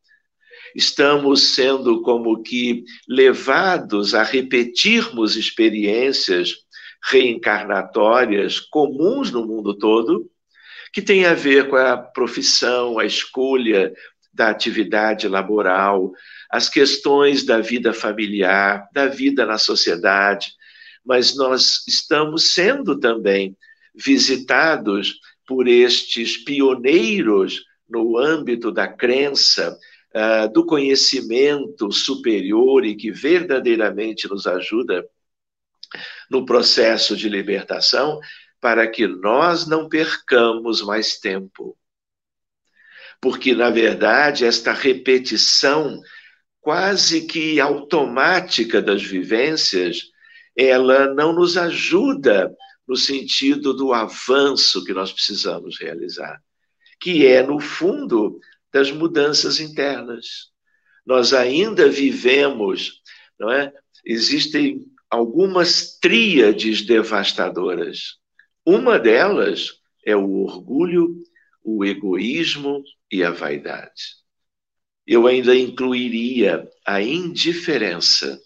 [0.78, 6.54] estamos sendo como que levados a repetirmos experiências
[7.04, 10.30] reencarnatórias comuns no mundo todo,
[10.94, 13.92] que tem a ver com a profissão, a escolha
[14.32, 16.12] da atividade laboral,
[16.52, 20.52] as questões da vida familiar, da vida na sociedade,
[21.04, 23.58] mas nós estamos sendo também
[23.96, 25.16] visitados
[25.48, 29.76] por estes pioneiros no âmbito da crença,
[30.18, 35.08] uh, do conhecimento superior e que verdadeiramente nos ajuda
[36.30, 38.20] no processo de libertação,
[38.60, 41.78] para que nós não percamos mais tempo.
[43.22, 46.02] Porque, na verdade, esta repetição
[46.60, 50.02] quase que automática das vivências,
[50.56, 52.54] ela não nos ajuda
[52.86, 56.42] no sentido do avanço que nós precisamos realizar,
[57.00, 58.40] que é, no fundo,
[58.72, 60.52] das mudanças internas.
[61.06, 63.02] Nós ainda vivemos,
[63.40, 63.74] não é?
[64.06, 68.18] Existem algumas tríades devastadoras.
[68.66, 69.74] Uma delas
[70.06, 71.24] é o orgulho,
[71.64, 74.18] o egoísmo e a vaidade.
[75.06, 78.38] Eu ainda incluiria a indiferença.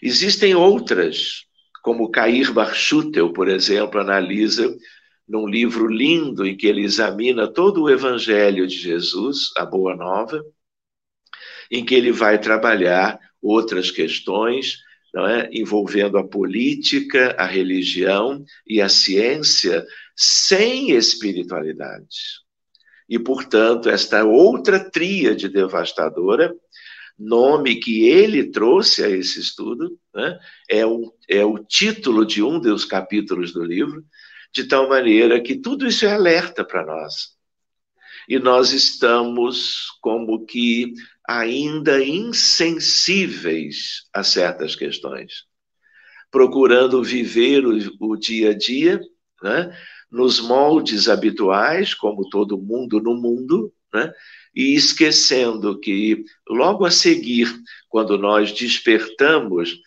[0.00, 1.44] Existem outras,
[1.82, 4.74] como Cair Barchutel, por exemplo, analisa
[5.28, 10.44] num livro lindo em que ele examina todo o evangelho de Jesus, a Boa Nova,
[11.70, 14.78] em que ele vai trabalhar outras questões,
[15.16, 15.48] é?
[15.52, 22.44] envolvendo a política, a religião e a ciência, sem espiritualidade.
[23.08, 26.54] E, portanto, esta outra tríade devastadora,
[27.18, 32.60] nome que ele trouxe a esse estudo, né, é, o, é o título de um
[32.60, 34.04] dos capítulos do livro,
[34.56, 37.36] de tal maneira que tudo isso é alerta para nós.
[38.26, 40.94] E nós estamos como que
[41.28, 45.44] ainda insensíveis a certas questões,
[46.30, 48.98] procurando viver o, o dia a dia,
[49.42, 49.78] né,
[50.10, 54.10] nos moldes habituais, como todo mundo no mundo, né,
[54.54, 57.54] e esquecendo que logo a seguir,
[57.90, 59.78] quando nós despertamos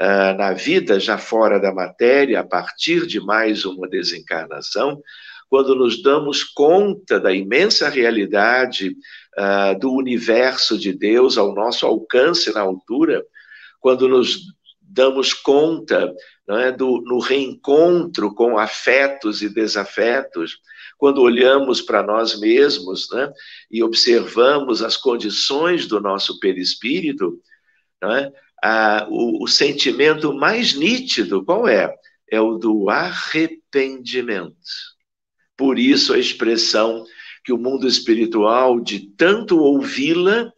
[0.00, 5.00] uh, na vida já fora da matéria, a partir de mais uma desencarnação,
[5.48, 8.94] quando nos damos conta da imensa realidade
[9.36, 13.24] uh, do universo de Deus ao nosso alcance na altura,
[13.80, 14.40] quando nos
[14.80, 16.12] damos conta
[16.48, 20.58] é, do, no reencontro com afetos e desafetos,
[20.96, 23.30] quando olhamos para nós mesmos né,
[23.70, 27.38] e observamos as condições do nosso perispírito,
[28.02, 28.32] é,
[29.08, 31.94] o, o sentimento mais nítido qual é?
[32.30, 34.56] É o do arrependimento.
[35.56, 37.04] Por isso a expressão
[37.44, 40.52] que o mundo espiritual, de tanto ouvi-la,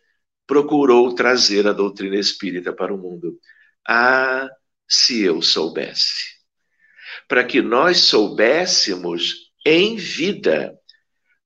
[0.46, 3.38] procurou trazer a doutrina espírita para o mundo.
[3.86, 4.48] Ah,
[4.88, 6.40] se eu soubesse!
[7.28, 10.74] Para que nós soubéssemos em vida,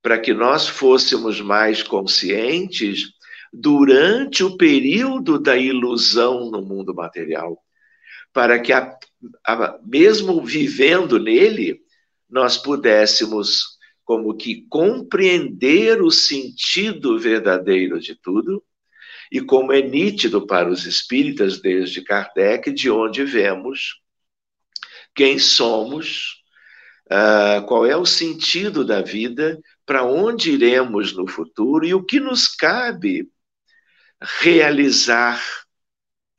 [0.02, 3.10] para que nós fôssemos mais conscientes
[3.56, 7.56] durante o período da ilusão no mundo material,
[8.32, 8.98] para que, a,
[9.46, 11.80] a, mesmo vivendo nele,
[12.28, 18.62] nós pudéssemos como que compreender o sentido verdadeiro de tudo,
[19.30, 24.00] e como é nítido para os espíritas desde Kardec, de onde vemos,
[25.14, 26.42] quem somos,
[27.06, 32.18] uh, qual é o sentido da vida, para onde iremos no futuro e o que
[32.18, 33.32] nos cabe
[34.40, 35.42] realizar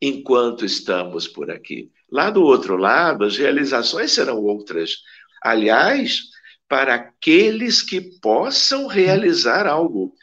[0.01, 1.91] enquanto estamos por aqui.
[2.11, 4.97] Lá do outro lado, as realizações serão outras.
[5.41, 6.21] Aliás,
[6.67, 10.13] para aqueles que possam realizar algo,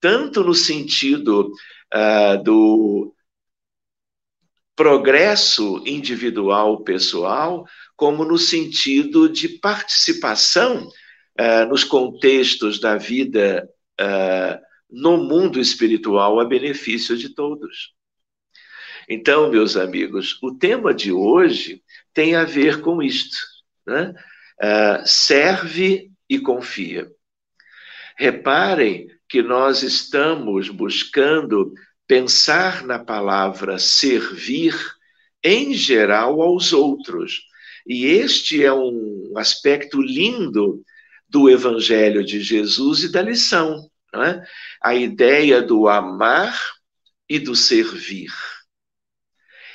[0.00, 1.52] tanto no sentido
[1.94, 3.14] uh, do
[4.76, 7.66] progresso individual, pessoal,
[7.96, 13.68] como no sentido de participação uh, nos contextos da vida
[14.00, 17.92] uh, no mundo espiritual a benefício de todos.
[19.08, 21.82] Então, meus amigos, o tema de hoje
[22.12, 23.36] tem a ver com isto.
[23.86, 24.14] Né?
[24.62, 27.10] Uh, serve e confia.
[28.16, 31.72] Reparem que nós estamos buscando
[32.06, 34.74] pensar na palavra servir
[35.42, 37.42] em geral aos outros.
[37.86, 40.82] E este é um aspecto lindo
[41.28, 43.88] do Evangelho de Jesus e da lição.
[44.14, 44.42] É?
[44.82, 46.58] A ideia do amar
[47.28, 48.32] e do servir,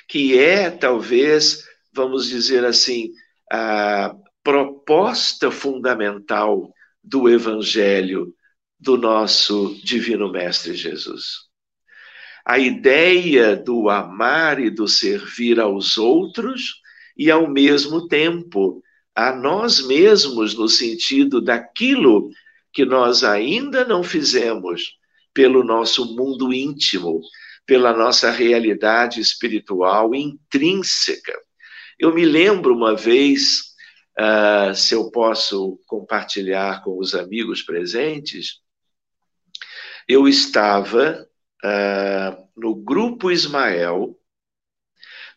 [0.08, 3.12] que é, talvez, vamos dizer assim,
[3.52, 6.74] a proposta fundamental
[7.04, 8.34] do Evangelho
[8.80, 11.44] do nosso Divino Mestre Jesus.
[12.46, 16.82] A ideia do amar e do servir aos outros
[17.16, 18.84] e, ao mesmo tempo,
[19.16, 22.30] a nós mesmos, no sentido daquilo
[22.74, 24.98] que nós ainda não fizemos
[25.34, 27.22] pelo nosso mundo íntimo,
[27.66, 31.34] pela nossa realidade espiritual intrínseca.
[32.00, 33.74] Eu me lembro uma vez,
[34.20, 38.62] uh, se eu posso compartilhar com os amigos presentes,
[40.08, 41.26] eu estava
[41.64, 44.18] uh, no Grupo Ismael,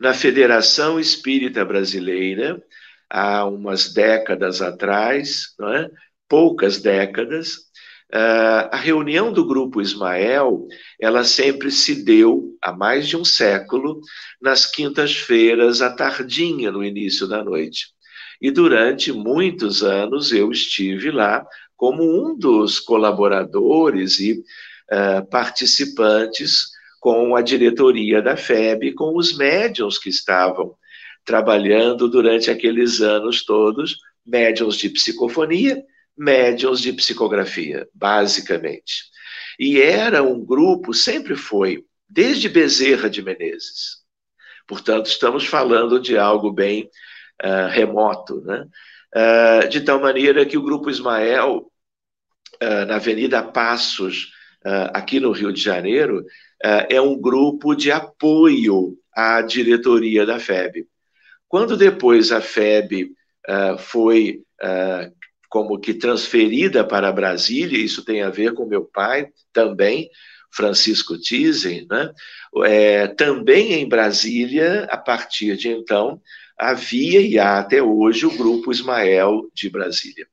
[0.00, 2.62] na Federação Espírita Brasileira,
[3.08, 5.90] há umas décadas atrás, é?
[6.28, 7.66] Poucas décadas,
[8.08, 10.68] Uh, a reunião do grupo Ismael,
[11.00, 14.00] ela sempre se deu há mais de um século
[14.40, 17.88] nas quintas-feiras à tardinha, no início da noite.
[18.40, 21.44] E durante muitos anos eu estive lá
[21.76, 26.66] como um dos colaboradores e uh, participantes
[27.00, 30.76] com a diretoria da FEB, com os médiums que estavam
[31.24, 35.82] trabalhando durante aqueles anos todos, médiums de psicofonia
[36.16, 39.04] médiums de psicografia, basicamente.
[39.58, 44.04] E era um grupo, sempre foi, desde Bezerra de Menezes.
[44.66, 46.90] Portanto, estamos falando de algo bem
[47.42, 48.66] uh, remoto, né?
[49.14, 51.70] Uh, de tal maneira que o Grupo Ismael,
[52.62, 54.32] uh, na Avenida Passos,
[54.92, 56.24] aqui no Rio de Janeiro,
[56.60, 60.88] é um grupo de apoio à diretoria da FEB.
[61.46, 63.12] Quando depois a FEB
[63.78, 64.42] foi
[65.48, 70.10] como que transferida para Brasília, isso tem a ver com meu pai também,
[70.50, 72.12] Francisco Tizen, né?
[72.64, 76.20] É, também em Brasília, a partir de então,
[76.58, 80.26] havia e há até hoje o Grupo Ismael de Brasília.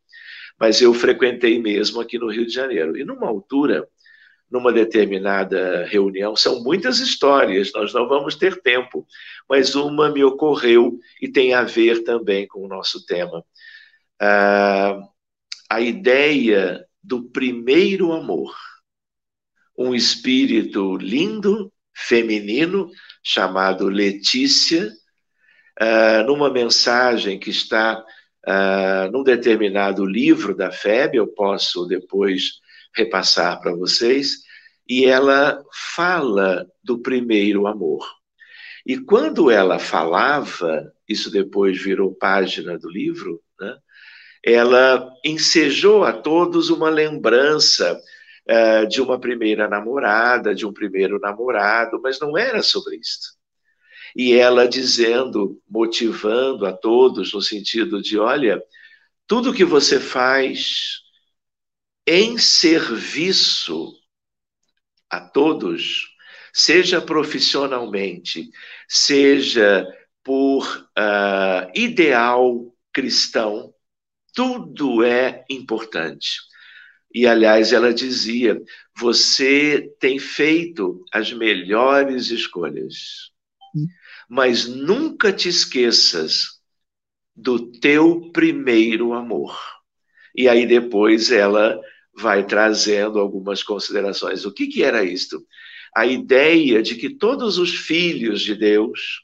[0.60, 2.98] Mas eu frequentei mesmo aqui no Rio de Janeiro.
[2.98, 3.86] E numa altura,
[4.50, 9.06] numa determinada reunião, são muitas histórias, nós não vamos ter tempo,
[9.50, 13.44] mas uma me ocorreu e tem a ver também com o nosso tema.
[14.24, 15.04] Uh,
[15.70, 18.56] a ideia do primeiro amor.
[19.78, 22.90] Um espírito lindo, feminino,
[23.22, 24.90] chamado Letícia,
[25.82, 28.02] uh, numa mensagem que está
[28.48, 32.62] uh, num determinado livro da FEB, eu posso depois
[32.96, 34.38] repassar para vocês,
[34.88, 35.62] e ela
[35.96, 38.08] fala do primeiro amor.
[38.86, 43.76] E quando ela falava, isso depois virou página do livro, né?
[44.44, 48.00] Ela ensejou a todos uma lembrança
[48.50, 53.38] uh, de uma primeira namorada, de um primeiro namorado, mas não era sobre isso.
[54.16, 58.62] E ela dizendo, motivando a todos no sentido de: olha,
[59.26, 61.02] tudo que você faz
[62.06, 63.94] em serviço
[65.10, 66.10] a todos,
[66.52, 68.50] seja profissionalmente,
[68.88, 69.88] seja
[70.24, 73.74] por uh, ideal cristão,
[74.34, 76.42] tudo é importante.
[77.14, 78.62] E, aliás, ela dizia:
[78.98, 83.32] você tem feito as melhores escolhas,
[84.28, 86.60] mas nunca te esqueças
[87.36, 89.58] do teu primeiro amor.
[90.36, 91.80] E aí depois ela
[92.16, 94.46] vai trazendo algumas considerações.
[94.46, 95.46] O que, que era isto?
[95.96, 99.24] A ideia de que todos os filhos de Deus,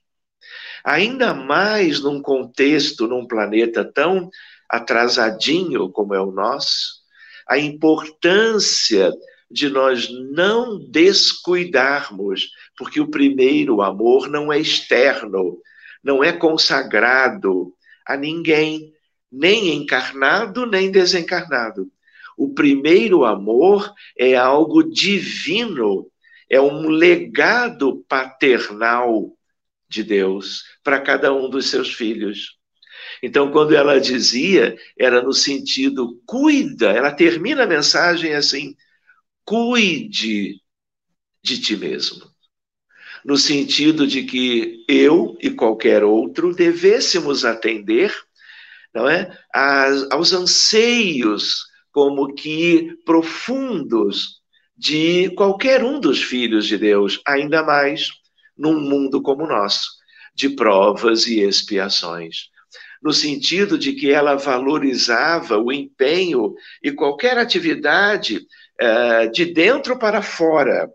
[0.84, 4.30] ainda mais num contexto, num planeta tão
[4.70, 7.00] atrasadinho como é o nosso,
[7.48, 9.12] a importância
[9.50, 15.58] de nós não descuidarmos, porque o primeiro amor não é externo,
[16.04, 17.74] não é consagrado
[18.06, 18.94] a ninguém,
[19.32, 21.92] nem encarnado nem desencarnado.
[22.38, 26.10] O primeiro amor é algo divino,
[26.50, 29.34] é um legado paternal
[29.90, 32.59] de Deus para cada um dos seus filhos.
[33.22, 38.76] Então, quando ela dizia, era no sentido cuida, ela termina a mensagem assim:
[39.44, 40.62] cuide
[41.44, 42.30] de ti mesmo.
[43.26, 48.14] No sentido de que eu e qualquer outro devêssemos atender
[48.94, 49.38] não é,
[50.12, 54.40] aos anseios como que profundos
[54.76, 58.10] de qualquer um dos filhos de Deus, ainda mais
[58.58, 59.90] num mundo como o nosso,
[60.34, 62.50] de provas e expiações
[63.02, 68.46] no sentido de que ela valorizava o empenho e qualquer atividade
[68.82, 70.90] uh, de dentro para fora.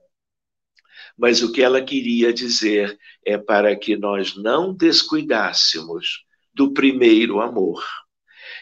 [1.16, 7.82] Mas o que ela queria dizer é para que nós não descuidássemos do primeiro amor.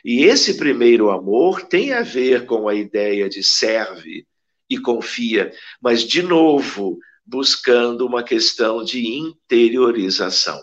[0.05, 4.27] E esse primeiro amor tem a ver com a ideia de serve
[4.69, 10.61] e confia, mas, de novo, buscando uma questão de interiorização.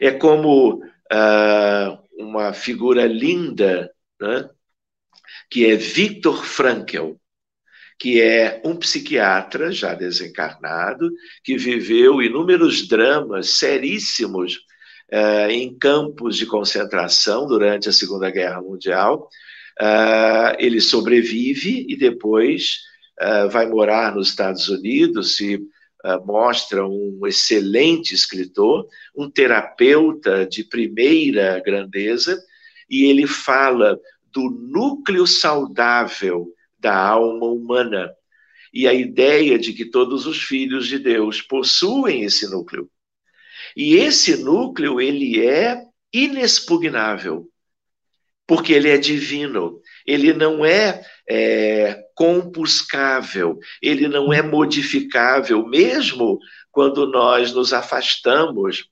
[0.00, 0.82] É como
[1.12, 3.90] uh, uma figura linda,
[4.20, 4.48] né?
[5.50, 7.12] que é Viktor Frankl,
[7.98, 11.10] que é um psiquiatra já desencarnado,
[11.42, 14.56] que viveu inúmeros dramas seríssimos
[15.12, 19.28] uh, em campos de concentração durante a Segunda Guerra Mundial.
[19.80, 22.78] Uh, ele sobrevive e depois
[23.20, 25.60] uh, vai morar nos Estados Unidos, se
[26.24, 28.86] mostra um excelente escritor,
[29.16, 32.38] um terapeuta de primeira grandeza,
[32.88, 33.98] e ele fala
[34.30, 38.12] do núcleo saudável da alma humana
[38.74, 42.90] e a ideia de que todos os filhos de Deus possuem esse núcleo.
[43.76, 45.80] E esse núcleo, ele é
[46.12, 47.48] inexpugnável,
[48.46, 56.38] porque ele é divino, ele não é, é compuscável, ele não é modificável, mesmo
[56.70, 58.88] quando nós nos afastamos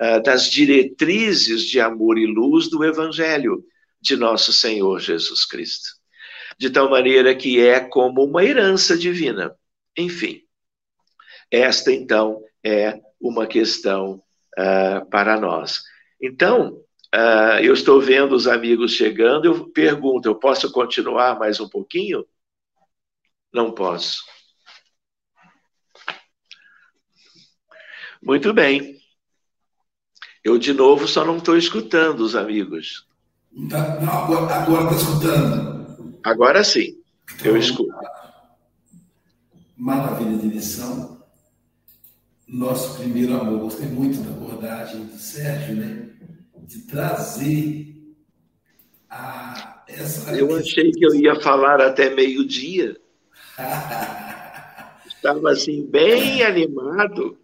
[0.00, 3.64] uh, das diretrizes de amor e luz do Evangelho
[4.00, 5.88] de nosso Senhor Jesus Cristo.
[6.58, 9.54] De tal maneira que é como uma herança divina.
[9.96, 10.42] Enfim,
[11.50, 14.22] esta então é uma questão
[14.58, 15.82] uh, para nós.
[16.20, 16.80] Então,
[17.14, 22.24] uh, eu estou vendo os amigos chegando, eu pergunto: eu posso continuar mais um pouquinho?
[23.56, 24.22] Não posso.
[28.22, 28.98] Muito bem.
[30.44, 33.08] Eu, de novo, só não estou escutando os amigos.
[33.70, 36.20] Tá, não, agora está escutando.
[36.22, 37.02] Agora sim,
[37.34, 37.94] então, eu escuto.
[39.74, 41.24] Maravilha de lição.
[42.46, 43.60] Nosso primeiro amor.
[43.60, 46.10] Gostei muito da abordagem do Sérgio, né?
[46.58, 48.14] De trazer
[49.08, 50.36] a, essa.
[50.36, 53.00] Eu achei que eu ia falar até meio-dia.
[55.06, 57.38] Estava assim, bem animado.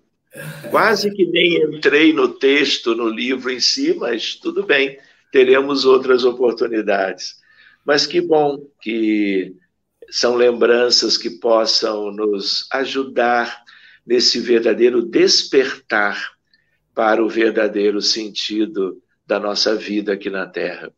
[0.71, 4.99] Quase que nem entrei no texto, no livro em si, mas tudo bem
[5.31, 7.37] teremos outras oportunidades.
[7.85, 9.57] Mas que bom que
[10.11, 13.63] são lembranças que possam nos ajudar
[14.07, 16.33] nesse verdadeiro despertar
[16.95, 20.93] para o verdadeiro sentido da nossa vida aqui na Terra.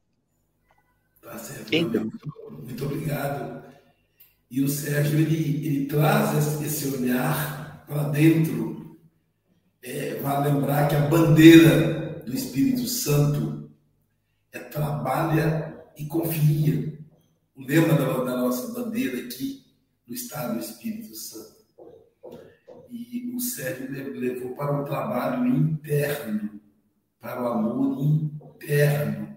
[1.23, 1.73] Tá certo.
[1.73, 2.01] Então.
[2.03, 3.74] Muito, muito obrigado.
[4.55, 8.97] E o Sérgio, ele, ele traz esse olhar para dentro.
[9.83, 13.69] É, lembrar que a bandeira do Espírito Santo
[14.53, 16.97] é trabalha e confia.
[17.57, 19.65] O lema da, da nossa bandeira aqui
[20.07, 21.65] no Estado do Espírito Santo.
[22.89, 26.61] E o Sérgio levou para um trabalho interno,
[27.19, 29.37] para o amor interno.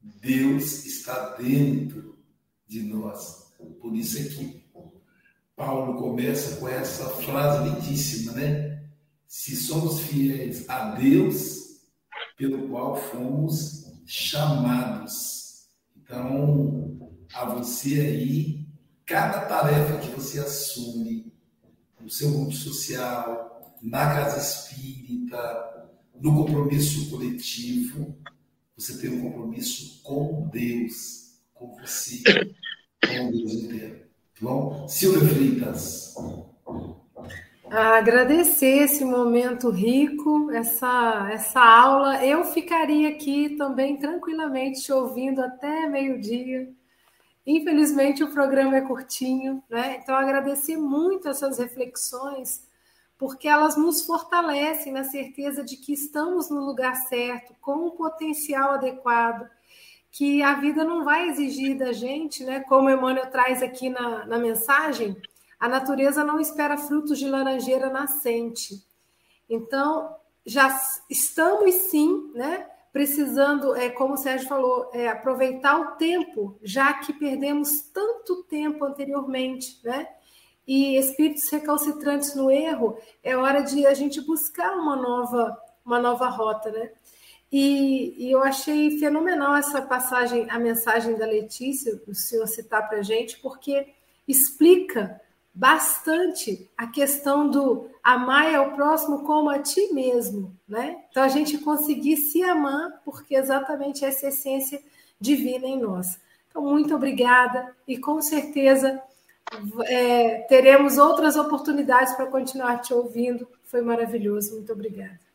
[0.00, 2.18] Deus está dentro
[2.66, 3.45] de nós.
[3.86, 4.64] Por isso é que
[5.54, 8.84] Paulo começa com essa frase lindíssima, né?
[9.28, 11.82] Se somos fiéis a Deus,
[12.36, 15.68] pelo qual fomos chamados.
[15.96, 18.66] Então, a você aí,
[19.04, 21.32] cada tarefa que você assume
[22.00, 25.88] no seu grupo social, na casa espírita,
[26.20, 28.18] no compromisso coletivo,
[28.76, 32.20] você tem um compromisso com Deus, com você,
[33.06, 34.00] com Deus inteiro.
[34.40, 34.86] Bom?
[34.88, 36.14] Silvia Freitas
[37.70, 42.24] agradecer esse momento rico, essa, essa aula.
[42.24, 46.72] Eu ficaria aqui também tranquilamente te ouvindo até meio-dia.
[47.46, 49.98] Infelizmente o programa é curtinho, né?
[50.02, 52.66] Então agradecer muito essas reflexões,
[53.18, 58.72] porque elas nos fortalecem na certeza de que estamos no lugar certo, com o potencial
[58.72, 59.48] adequado,
[60.16, 62.60] que a vida não vai exigir da gente, né?
[62.60, 65.14] Como o Emmanuel traz aqui na, na mensagem,
[65.60, 68.82] a natureza não espera frutos de laranjeira nascente.
[69.46, 70.74] Então, já
[71.10, 72.66] estamos sim, né?
[72.94, 78.86] Precisando, é, como o Sérgio falou, é, aproveitar o tempo, já que perdemos tanto tempo
[78.86, 80.08] anteriormente, né?
[80.66, 86.26] E espíritos recalcitrantes no erro, é hora de a gente buscar uma nova, uma nova
[86.30, 86.90] rota, né?
[87.58, 92.98] E, e, eu achei fenomenal essa passagem, a mensagem da Letícia, o senhor citar para
[92.98, 93.94] a gente, porque
[94.28, 95.18] explica
[95.54, 101.02] bastante a questão do amar ao próximo como a ti mesmo, né?
[101.08, 104.78] Então a gente conseguir se amar porque exatamente essa essência
[105.18, 106.20] divina em nós.
[106.50, 109.00] Então muito obrigada e com certeza
[109.86, 113.48] é, teremos outras oportunidades para continuar te ouvindo.
[113.64, 114.56] Foi maravilhoso.
[114.56, 115.25] Muito obrigada.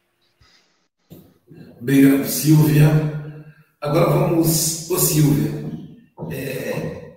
[1.82, 2.89] Obrigado, Silvia.
[3.82, 5.51] Agora vamos, ô Silvia,
[6.29, 7.15] é,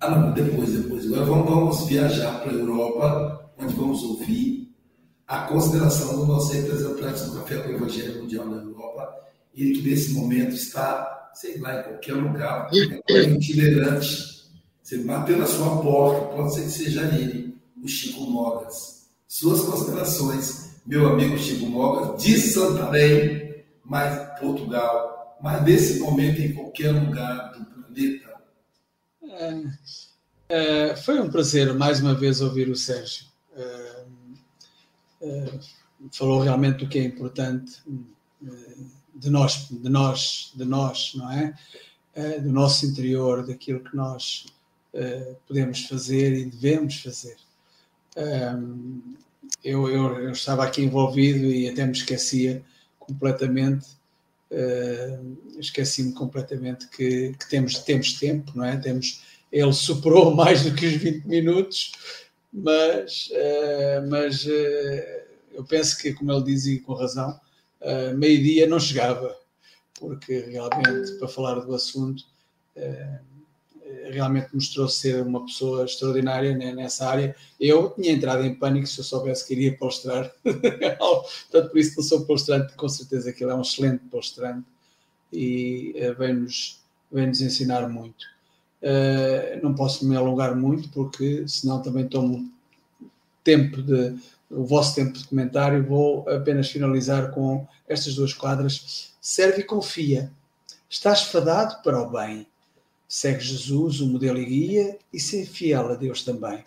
[0.00, 1.04] ah, não, depois, depois.
[1.04, 4.74] Agora vamos, vamos viajar para a Europa, onde vamos ouvir
[5.26, 9.14] a consideração do nosso representante do Café com o Evangelho Mundial na Europa,
[9.54, 14.46] ele que nesse momento está, sei lá, em qualquer lugar, é itinerante,
[14.82, 19.08] Você bateu na sua porta, pode ser que seja ele, o Chico Mogas.
[19.28, 23.45] Suas considerações, meu amigo Chico Mogas, de Santarém,
[23.88, 28.34] mas Portugal, mas nesse momento em qualquer lugar do planeta.
[29.22, 29.62] É,
[30.48, 33.26] é, foi um prazer mais uma vez ouvir o Sérgio.
[33.56, 34.04] É,
[35.22, 35.58] é
[36.12, 37.82] falou realmente do que é importante
[38.44, 38.50] é,
[39.14, 41.54] de nós, de nós, de nós, não é?
[42.14, 44.46] é do nosso interior, daquilo que nós
[45.46, 47.36] podemos fazer e devemos fazer.
[49.62, 52.64] Eu, eu, eu, estava aqui envolvido e até me esquecia
[53.06, 53.86] completamente,
[55.58, 58.76] esqueci-me completamente que, que, temos, temos tempo, não é?
[58.76, 61.92] Temos, ele superou mais do que os 20 minutos,
[62.52, 63.30] mas,
[64.08, 64.46] mas
[65.52, 67.38] eu penso que, como ele diz e com razão,
[68.16, 69.36] meio-dia não chegava,
[69.98, 72.24] porque realmente, para falar do assunto,
[74.10, 77.36] realmente mostrou ser uma pessoa extraordinária nessa área.
[77.58, 80.32] Eu tinha entrado em pânico se eu soubesse que iria palestrar.
[80.42, 84.66] Portanto, por isso não sou palestrante, com certeza que ele é um excelente palestrante
[85.32, 86.80] e uh, vem-nos
[87.10, 88.24] vem -nos ensinar muito.
[88.82, 92.50] Uh, não posso me alongar muito, porque senão também tomo
[93.42, 94.16] tempo de,
[94.50, 95.84] o vosso tempo de comentário.
[95.86, 99.12] Vou apenas finalizar com estas duas quadras.
[99.20, 100.30] Serve e confia.
[100.88, 102.46] Estás fadado para o bem
[103.08, 106.64] Segue Jesus, o modelo e guia, e ser fiel a Deus também.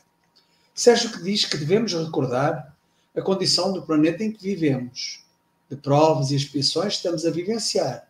[0.73, 2.75] Sérgio que diz que devemos recordar
[3.15, 5.25] a condição do planeta em que vivemos,
[5.69, 8.07] de provas e expiações estamos a vivenciar.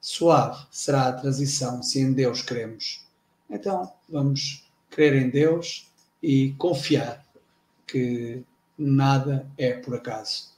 [0.00, 3.04] Suave será a transição se em Deus cremos.
[3.50, 5.90] Então, vamos crer em Deus
[6.22, 7.24] e confiar
[7.86, 8.42] que
[8.76, 10.48] nada é por acaso.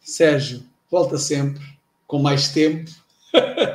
[0.00, 1.62] Sérgio, volta sempre,
[2.06, 2.90] com mais tempo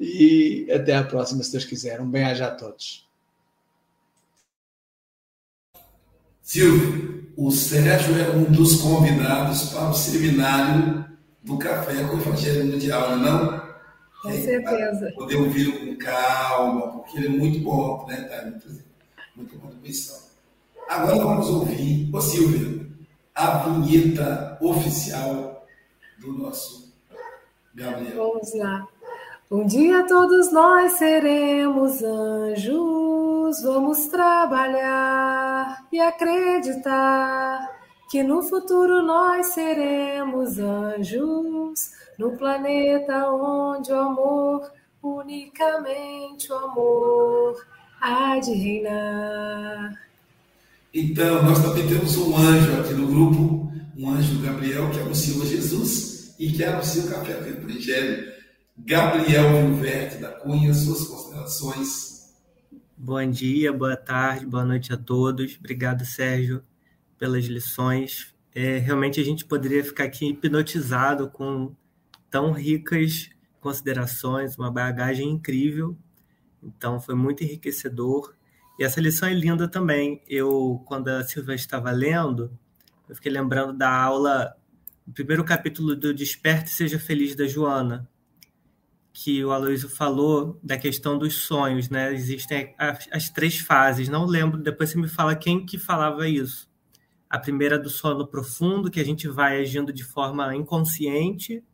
[0.00, 2.00] e até à próxima, se Deus quiser.
[2.00, 3.06] Um bem-aja a todos.
[6.42, 11.04] Silvio, o Sérgio é um dos convidados para o seminário
[11.42, 13.66] do Café com o Evangelho Mundial, não é?
[14.22, 15.12] Com é, certeza.
[15.16, 18.16] Poder ouvi-lo com calma, porque ele é muito bom, né?
[18.22, 18.68] Tá muito,
[19.34, 20.18] muito contribuição.
[20.88, 22.90] Agora vamos ouvir, ô Silvio,
[23.34, 25.66] a vinheta oficial
[26.18, 26.92] do nosso
[27.74, 28.16] Gabriel.
[28.16, 28.88] Vamos lá.
[29.48, 37.64] Um dia todos nós seremos anjos, vamos trabalhar e acreditar
[38.10, 44.68] que no futuro nós seremos anjos, no planeta onde o amor,
[45.00, 47.64] unicamente o amor,
[48.00, 49.94] há de reinar.
[50.92, 56.34] Então, nós também temos um anjo aqui no grupo, um anjo Gabriel, que anunciou Jesus
[56.36, 58.35] e que anuncia o café do Evangelho
[58.78, 62.34] Gabriel Vilverte da Cunha, suas considerações.
[62.96, 65.56] Bom dia, boa tarde, boa noite a todos.
[65.58, 66.62] Obrigado, Sérgio,
[67.18, 68.34] pelas lições.
[68.54, 71.74] É, realmente a gente poderia ficar aqui hipnotizado com
[72.30, 75.96] tão ricas considerações, uma bagagem incrível.
[76.62, 78.34] Então, foi muito enriquecedor.
[78.78, 80.22] E essa lição é linda também.
[80.28, 82.56] Eu, quando a Silvia estava lendo,
[83.08, 84.54] eu fiquei lembrando da aula,
[85.06, 88.08] o primeiro capítulo do Desperte e Seja Feliz da Joana,
[89.18, 92.12] que o Aloysio falou da questão dos sonhos, né?
[92.12, 96.68] Existem as, as, três fases, não lembro, depois você me fala quem que falava isso.
[97.28, 101.64] A primeira do sono profundo, que a gente vai agindo de forma inconsciente,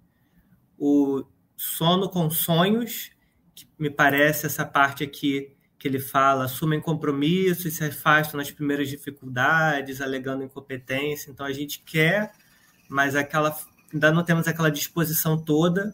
[0.79, 1.25] o
[1.57, 3.11] sono com sonhos,
[3.57, 8.53] que me parece essa parte aqui que ele fala, assumem compromisso e se afastam nas
[8.53, 11.29] primeiras dificuldades, alegando incompetência.
[11.29, 12.31] Então a gente quer,
[12.89, 13.53] mas aquela
[13.93, 15.93] ainda não temos aquela disposição toda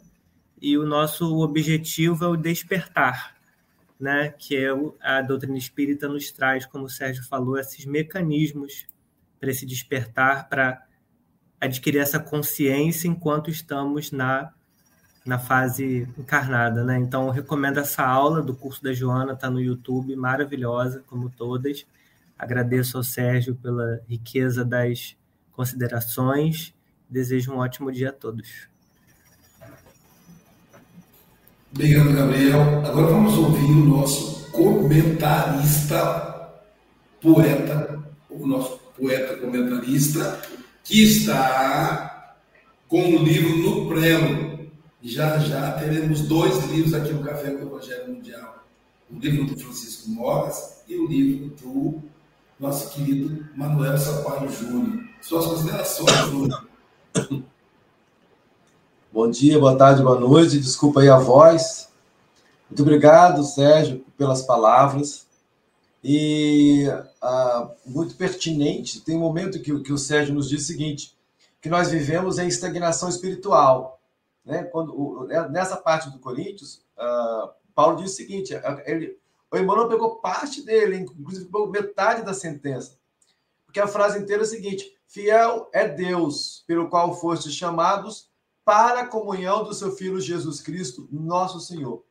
[0.60, 3.36] e o nosso objetivo é o despertar,
[3.98, 4.30] né?
[4.30, 4.68] que é
[5.00, 8.86] a doutrina espírita nos traz, como o Sérgio falou, esses mecanismos
[9.38, 10.84] para esse despertar, para
[11.60, 14.52] adquirir essa consciência enquanto estamos na,
[15.24, 16.84] na fase encarnada.
[16.84, 16.98] Né?
[16.98, 21.86] Então, eu recomendo essa aula do curso da Joana, está no YouTube, maravilhosa, como todas.
[22.38, 25.16] Agradeço ao Sérgio pela riqueza das
[25.52, 26.74] considerações.
[27.10, 28.68] Desejo um ótimo dia a todos.
[31.72, 32.86] Obrigado, Gabriel.
[32.86, 36.50] Agora vamos ouvir o nosso comentarista,
[37.20, 40.40] poeta, o nosso poeta comentarista,
[40.82, 42.36] que está
[42.88, 44.58] com o livro no prelo.
[45.02, 48.64] Já já teremos dois livros aqui no Café com o Evangelho Mundial.
[49.10, 52.02] O livro do Francisco Moras e o livro do
[52.58, 55.04] nosso querido Manuel Sampaio Júnior.
[55.20, 56.66] Suas considerações, Júnior.
[59.18, 60.60] Bom dia, boa tarde, boa noite.
[60.60, 61.88] Desculpa aí a voz.
[62.70, 65.26] Muito obrigado, Sérgio, pelas palavras.
[66.04, 66.86] e
[67.20, 69.00] ah, muito pertinente.
[69.00, 71.18] Tem um momento que, que o Sérgio nos diz o seguinte,
[71.60, 74.00] que nós vivemos em estagnação espiritual.
[74.44, 74.62] Né?
[74.62, 78.54] Quando, né, nessa parte do Coríntios, ah, Paulo diz o seguinte,
[78.86, 79.18] ele,
[79.50, 82.96] o Emmanuel pegou parte dele, inclusive pegou metade da sentença,
[83.66, 88.27] porque a frase inteira é a seguinte, fiel é Deus, pelo qual fostes chamados
[88.68, 92.04] para a comunhão do seu Filho Jesus Cristo, nosso Senhor.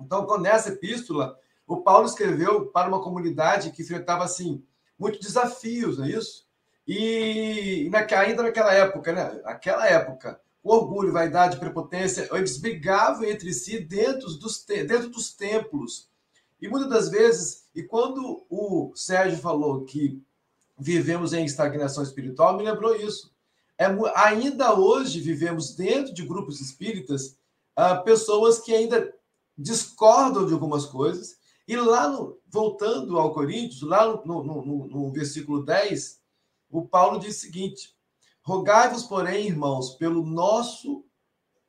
[0.00, 4.64] Então, nessa epístola, o Paulo escreveu para uma comunidade que enfrentava, assim,
[4.98, 6.44] muitos desafios, não é isso?
[6.88, 7.88] E
[8.18, 9.40] ainda naquela época, né?
[9.44, 16.10] Aquela época, orgulho, vaidade, prepotência, eles brigavam entre si dentro dos, dentro dos templos.
[16.60, 20.20] E muitas das vezes, e quando o Sérgio falou que
[20.76, 23.31] vivemos em estagnação espiritual, me lembrou isso.
[23.78, 27.36] É, ainda hoje vivemos dentro de grupos espíritas
[27.78, 29.12] uh, pessoas que ainda
[29.56, 31.36] discordam de algumas coisas.
[31.66, 36.20] E lá, no, voltando ao Coríntios, lá no, no, no, versículo 10,
[36.70, 37.94] o Paulo diz o seguinte:
[38.42, 41.04] Rogai-vos, porém, irmãos, pelo nosso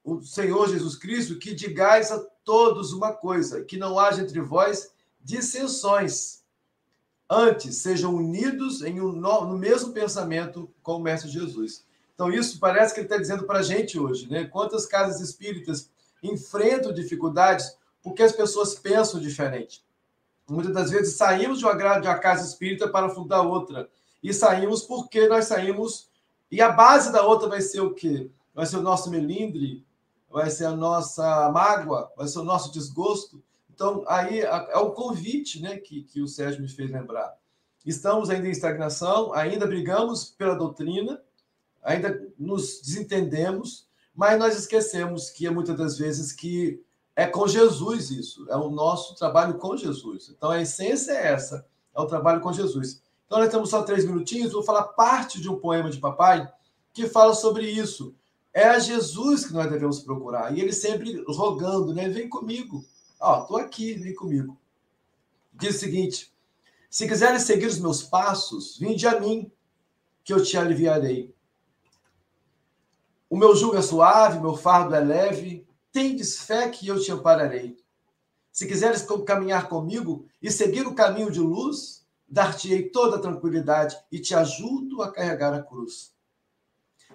[0.03, 4.91] o Senhor Jesus Cristo, que digais a todos uma coisa, que não haja entre vós
[5.21, 6.43] dissensões.
[7.29, 11.85] Antes, sejam unidos em um, no mesmo pensamento com o Mestre Jesus.
[12.13, 14.45] Então, isso parece que ele está dizendo para a gente hoje, né?
[14.45, 15.89] Quantas casas espíritas
[16.21, 19.83] enfrentam dificuldades porque as pessoas pensam diferente.
[20.47, 23.89] Muitas das vezes saímos de uma, de uma casa espírita para fundar outra.
[24.21, 26.09] E saímos porque nós saímos.
[26.51, 28.29] E a base da outra vai ser o quê?
[28.53, 29.83] Vai ser o nosso melindre,
[30.29, 33.41] vai ser a nossa mágoa, vai ser o nosso desgosto.
[33.73, 37.35] Então, aí é o convite né, que, que o Sérgio me fez lembrar.
[37.83, 41.19] Estamos ainda em estagnação, ainda brigamos pela doutrina,
[41.83, 46.81] ainda nos desentendemos, mas nós esquecemos que muitas das vezes que
[47.15, 50.33] é com Jesus isso, é o nosso trabalho com Jesus.
[50.35, 51.65] Então a essência é essa,
[51.95, 53.01] é o trabalho com Jesus.
[53.25, 56.51] Então nós temos só três minutinhos, vou falar parte de um poema de papai
[56.91, 58.15] que fala sobre isso.
[58.53, 60.55] É a Jesus que nós devemos procurar.
[60.55, 62.07] E ele sempre rogando, né?
[62.07, 62.85] Vem comigo.
[63.19, 64.55] Ó, tô aqui, vem comigo.
[65.51, 66.31] Diz o seguinte:
[66.89, 69.51] se quiseres seguir os meus passos, vinde a mim,
[70.23, 71.33] que eu te aliviarei.
[73.33, 77.75] O meu jugo é suave, meu fardo é leve, tendes fé que eu te ampararei.
[78.51, 84.19] Se quiseres caminhar comigo e seguir o caminho de luz, dar-te-ei toda a tranquilidade e
[84.19, 86.13] te ajudo a carregar a cruz.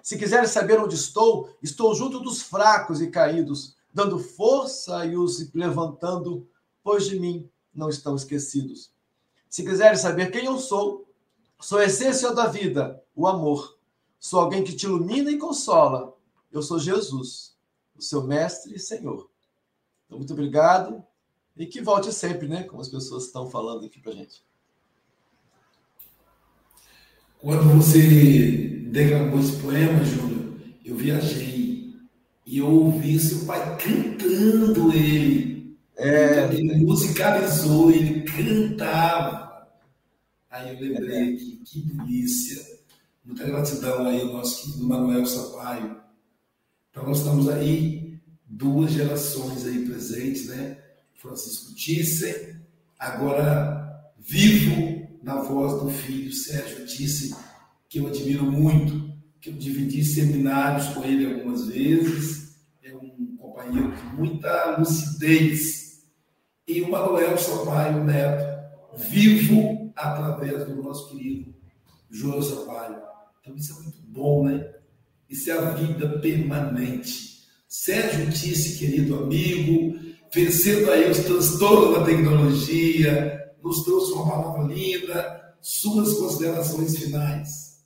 [0.03, 5.49] Se quiseres saber onde estou, estou junto dos fracos e caídos, dando força e os
[5.53, 6.45] levantando,
[6.83, 8.91] pois de mim não estão esquecidos.
[9.49, 11.07] Se quiseres saber quem eu sou,
[11.61, 13.78] sou a essência da vida, o amor.
[14.19, 16.15] Sou alguém que te ilumina e consola.
[16.51, 17.55] Eu sou Jesus,
[17.97, 19.29] o seu mestre e senhor.
[20.05, 21.03] Então, muito obrigado
[21.55, 22.63] e que volte sempre, né?
[22.63, 24.43] Como as pessoas estão falando aqui para gente.
[27.37, 31.95] Quando você declamou esse poema, Júlio, eu viajei
[32.45, 35.77] e eu ouvi seu pai cantando ele.
[35.95, 39.69] É, então, ele musicalizou, ele cantava.
[40.49, 42.78] Aí eu lembrei que, que delícia.
[43.29, 45.97] Muita gratidão aí ao nosso querido Manuel Sampaio.
[46.89, 50.79] Então nós estamos aí, duas gerações aí presentes, né?
[51.13, 52.55] Francisco Thyssen,
[52.97, 57.35] agora vivo na voz do filho Sérgio Thyssen,
[57.87, 63.91] que eu admiro muito, que eu dividi seminários com ele algumas vezes, é um companheiro
[63.95, 66.03] de muita lucidez.
[66.67, 71.53] E o Manuel Sampaio Neto, vivo através do nosso querido
[72.09, 73.08] João Sampaio.
[73.41, 74.73] Então isso é muito bom, né?
[75.29, 77.39] Isso é a vida permanente.
[77.67, 79.97] Sérgio Tisse, querido amigo,
[80.33, 87.83] vencendo aí os transtornos da tecnologia, nos trouxe uma palavra linda, suas considerações finais.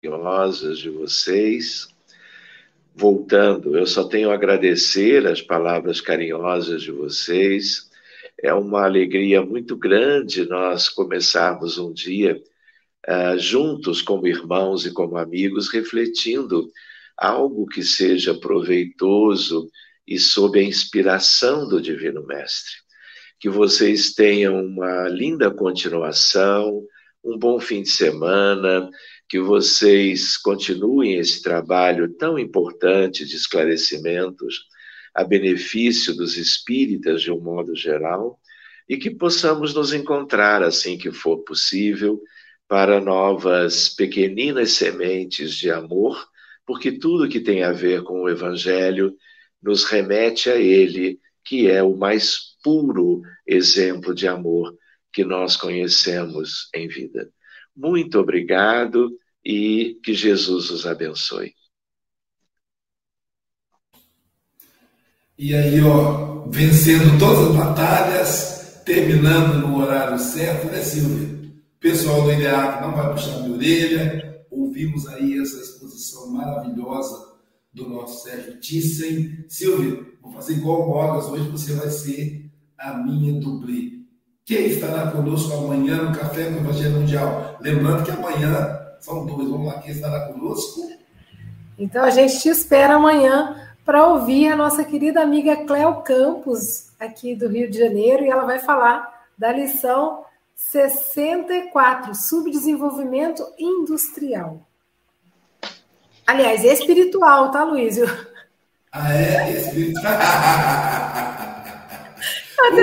[0.00, 1.88] Carinhosas de vocês.
[2.94, 7.87] Voltando, eu só tenho a agradecer as palavras carinhosas de vocês
[8.42, 12.40] é uma alegria muito grande nós começarmos um dia
[13.08, 16.70] uh, juntos, como irmãos e como amigos, refletindo
[17.16, 19.68] algo que seja proveitoso
[20.06, 22.74] e sob a inspiração do Divino Mestre.
[23.40, 26.82] Que vocês tenham uma linda continuação,
[27.24, 28.88] um bom fim de semana,
[29.28, 34.66] que vocês continuem esse trabalho tão importante de esclarecimentos
[35.18, 38.38] a benefício dos espíritas de um modo geral
[38.88, 42.22] e que possamos nos encontrar assim que for possível
[42.68, 46.24] para novas pequeninas sementes de amor,
[46.64, 49.12] porque tudo que tem a ver com o evangelho
[49.60, 54.72] nos remete a Ele, que é o mais puro exemplo de amor
[55.12, 57.28] que nós conhecemos em vida.
[57.74, 59.10] Muito obrigado
[59.44, 61.54] e que Jesus os abençoe.
[65.38, 71.38] E aí, ó, vencendo todas as batalhas, terminando no horário certo, né, Silvia?
[71.78, 74.44] Pessoal do IDEAC não vai puxar minha orelha.
[74.50, 77.34] Ouvimos aí essa exposição maravilhosa
[77.72, 79.44] do nosso Sérgio Thyssen.
[79.48, 83.92] Silvia, vou fazer igual o hoje você vai ser a minha dublê.
[84.44, 87.58] Quem estará conosco amanhã no Café com o Evangelho Mundial?
[87.60, 89.48] Lembrando que amanhã são dois.
[89.48, 90.80] Vamos lá, quem estará conosco?
[91.78, 93.54] Então a gente te espera amanhã
[93.88, 98.44] para ouvir a nossa querida amiga Cléo Campos, aqui do Rio de Janeiro, e ela
[98.44, 104.60] vai falar da lição 64, Subdesenvolvimento Industrial.
[106.26, 108.04] Aliás, espiritual, tá, Luísio?
[108.92, 109.52] Ah, é?
[109.52, 110.12] Espiritual.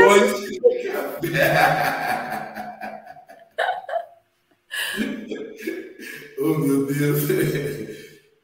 [0.09, 0.59] Hoje.
[6.39, 7.94] oh, meu Deus.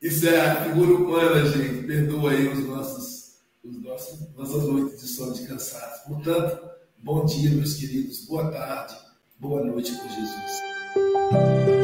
[0.01, 1.85] Isso é a figura humana, gente.
[1.85, 6.07] Perdoa aí os nossos, os nossos, nossas noites de sono de cansaço.
[6.07, 6.59] Portanto,
[6.97, 8.25] bom dia, meus queridos.
[8.25, 8.95] Boa tarde.
[9.39, 11.80] Boa noite com Jesus.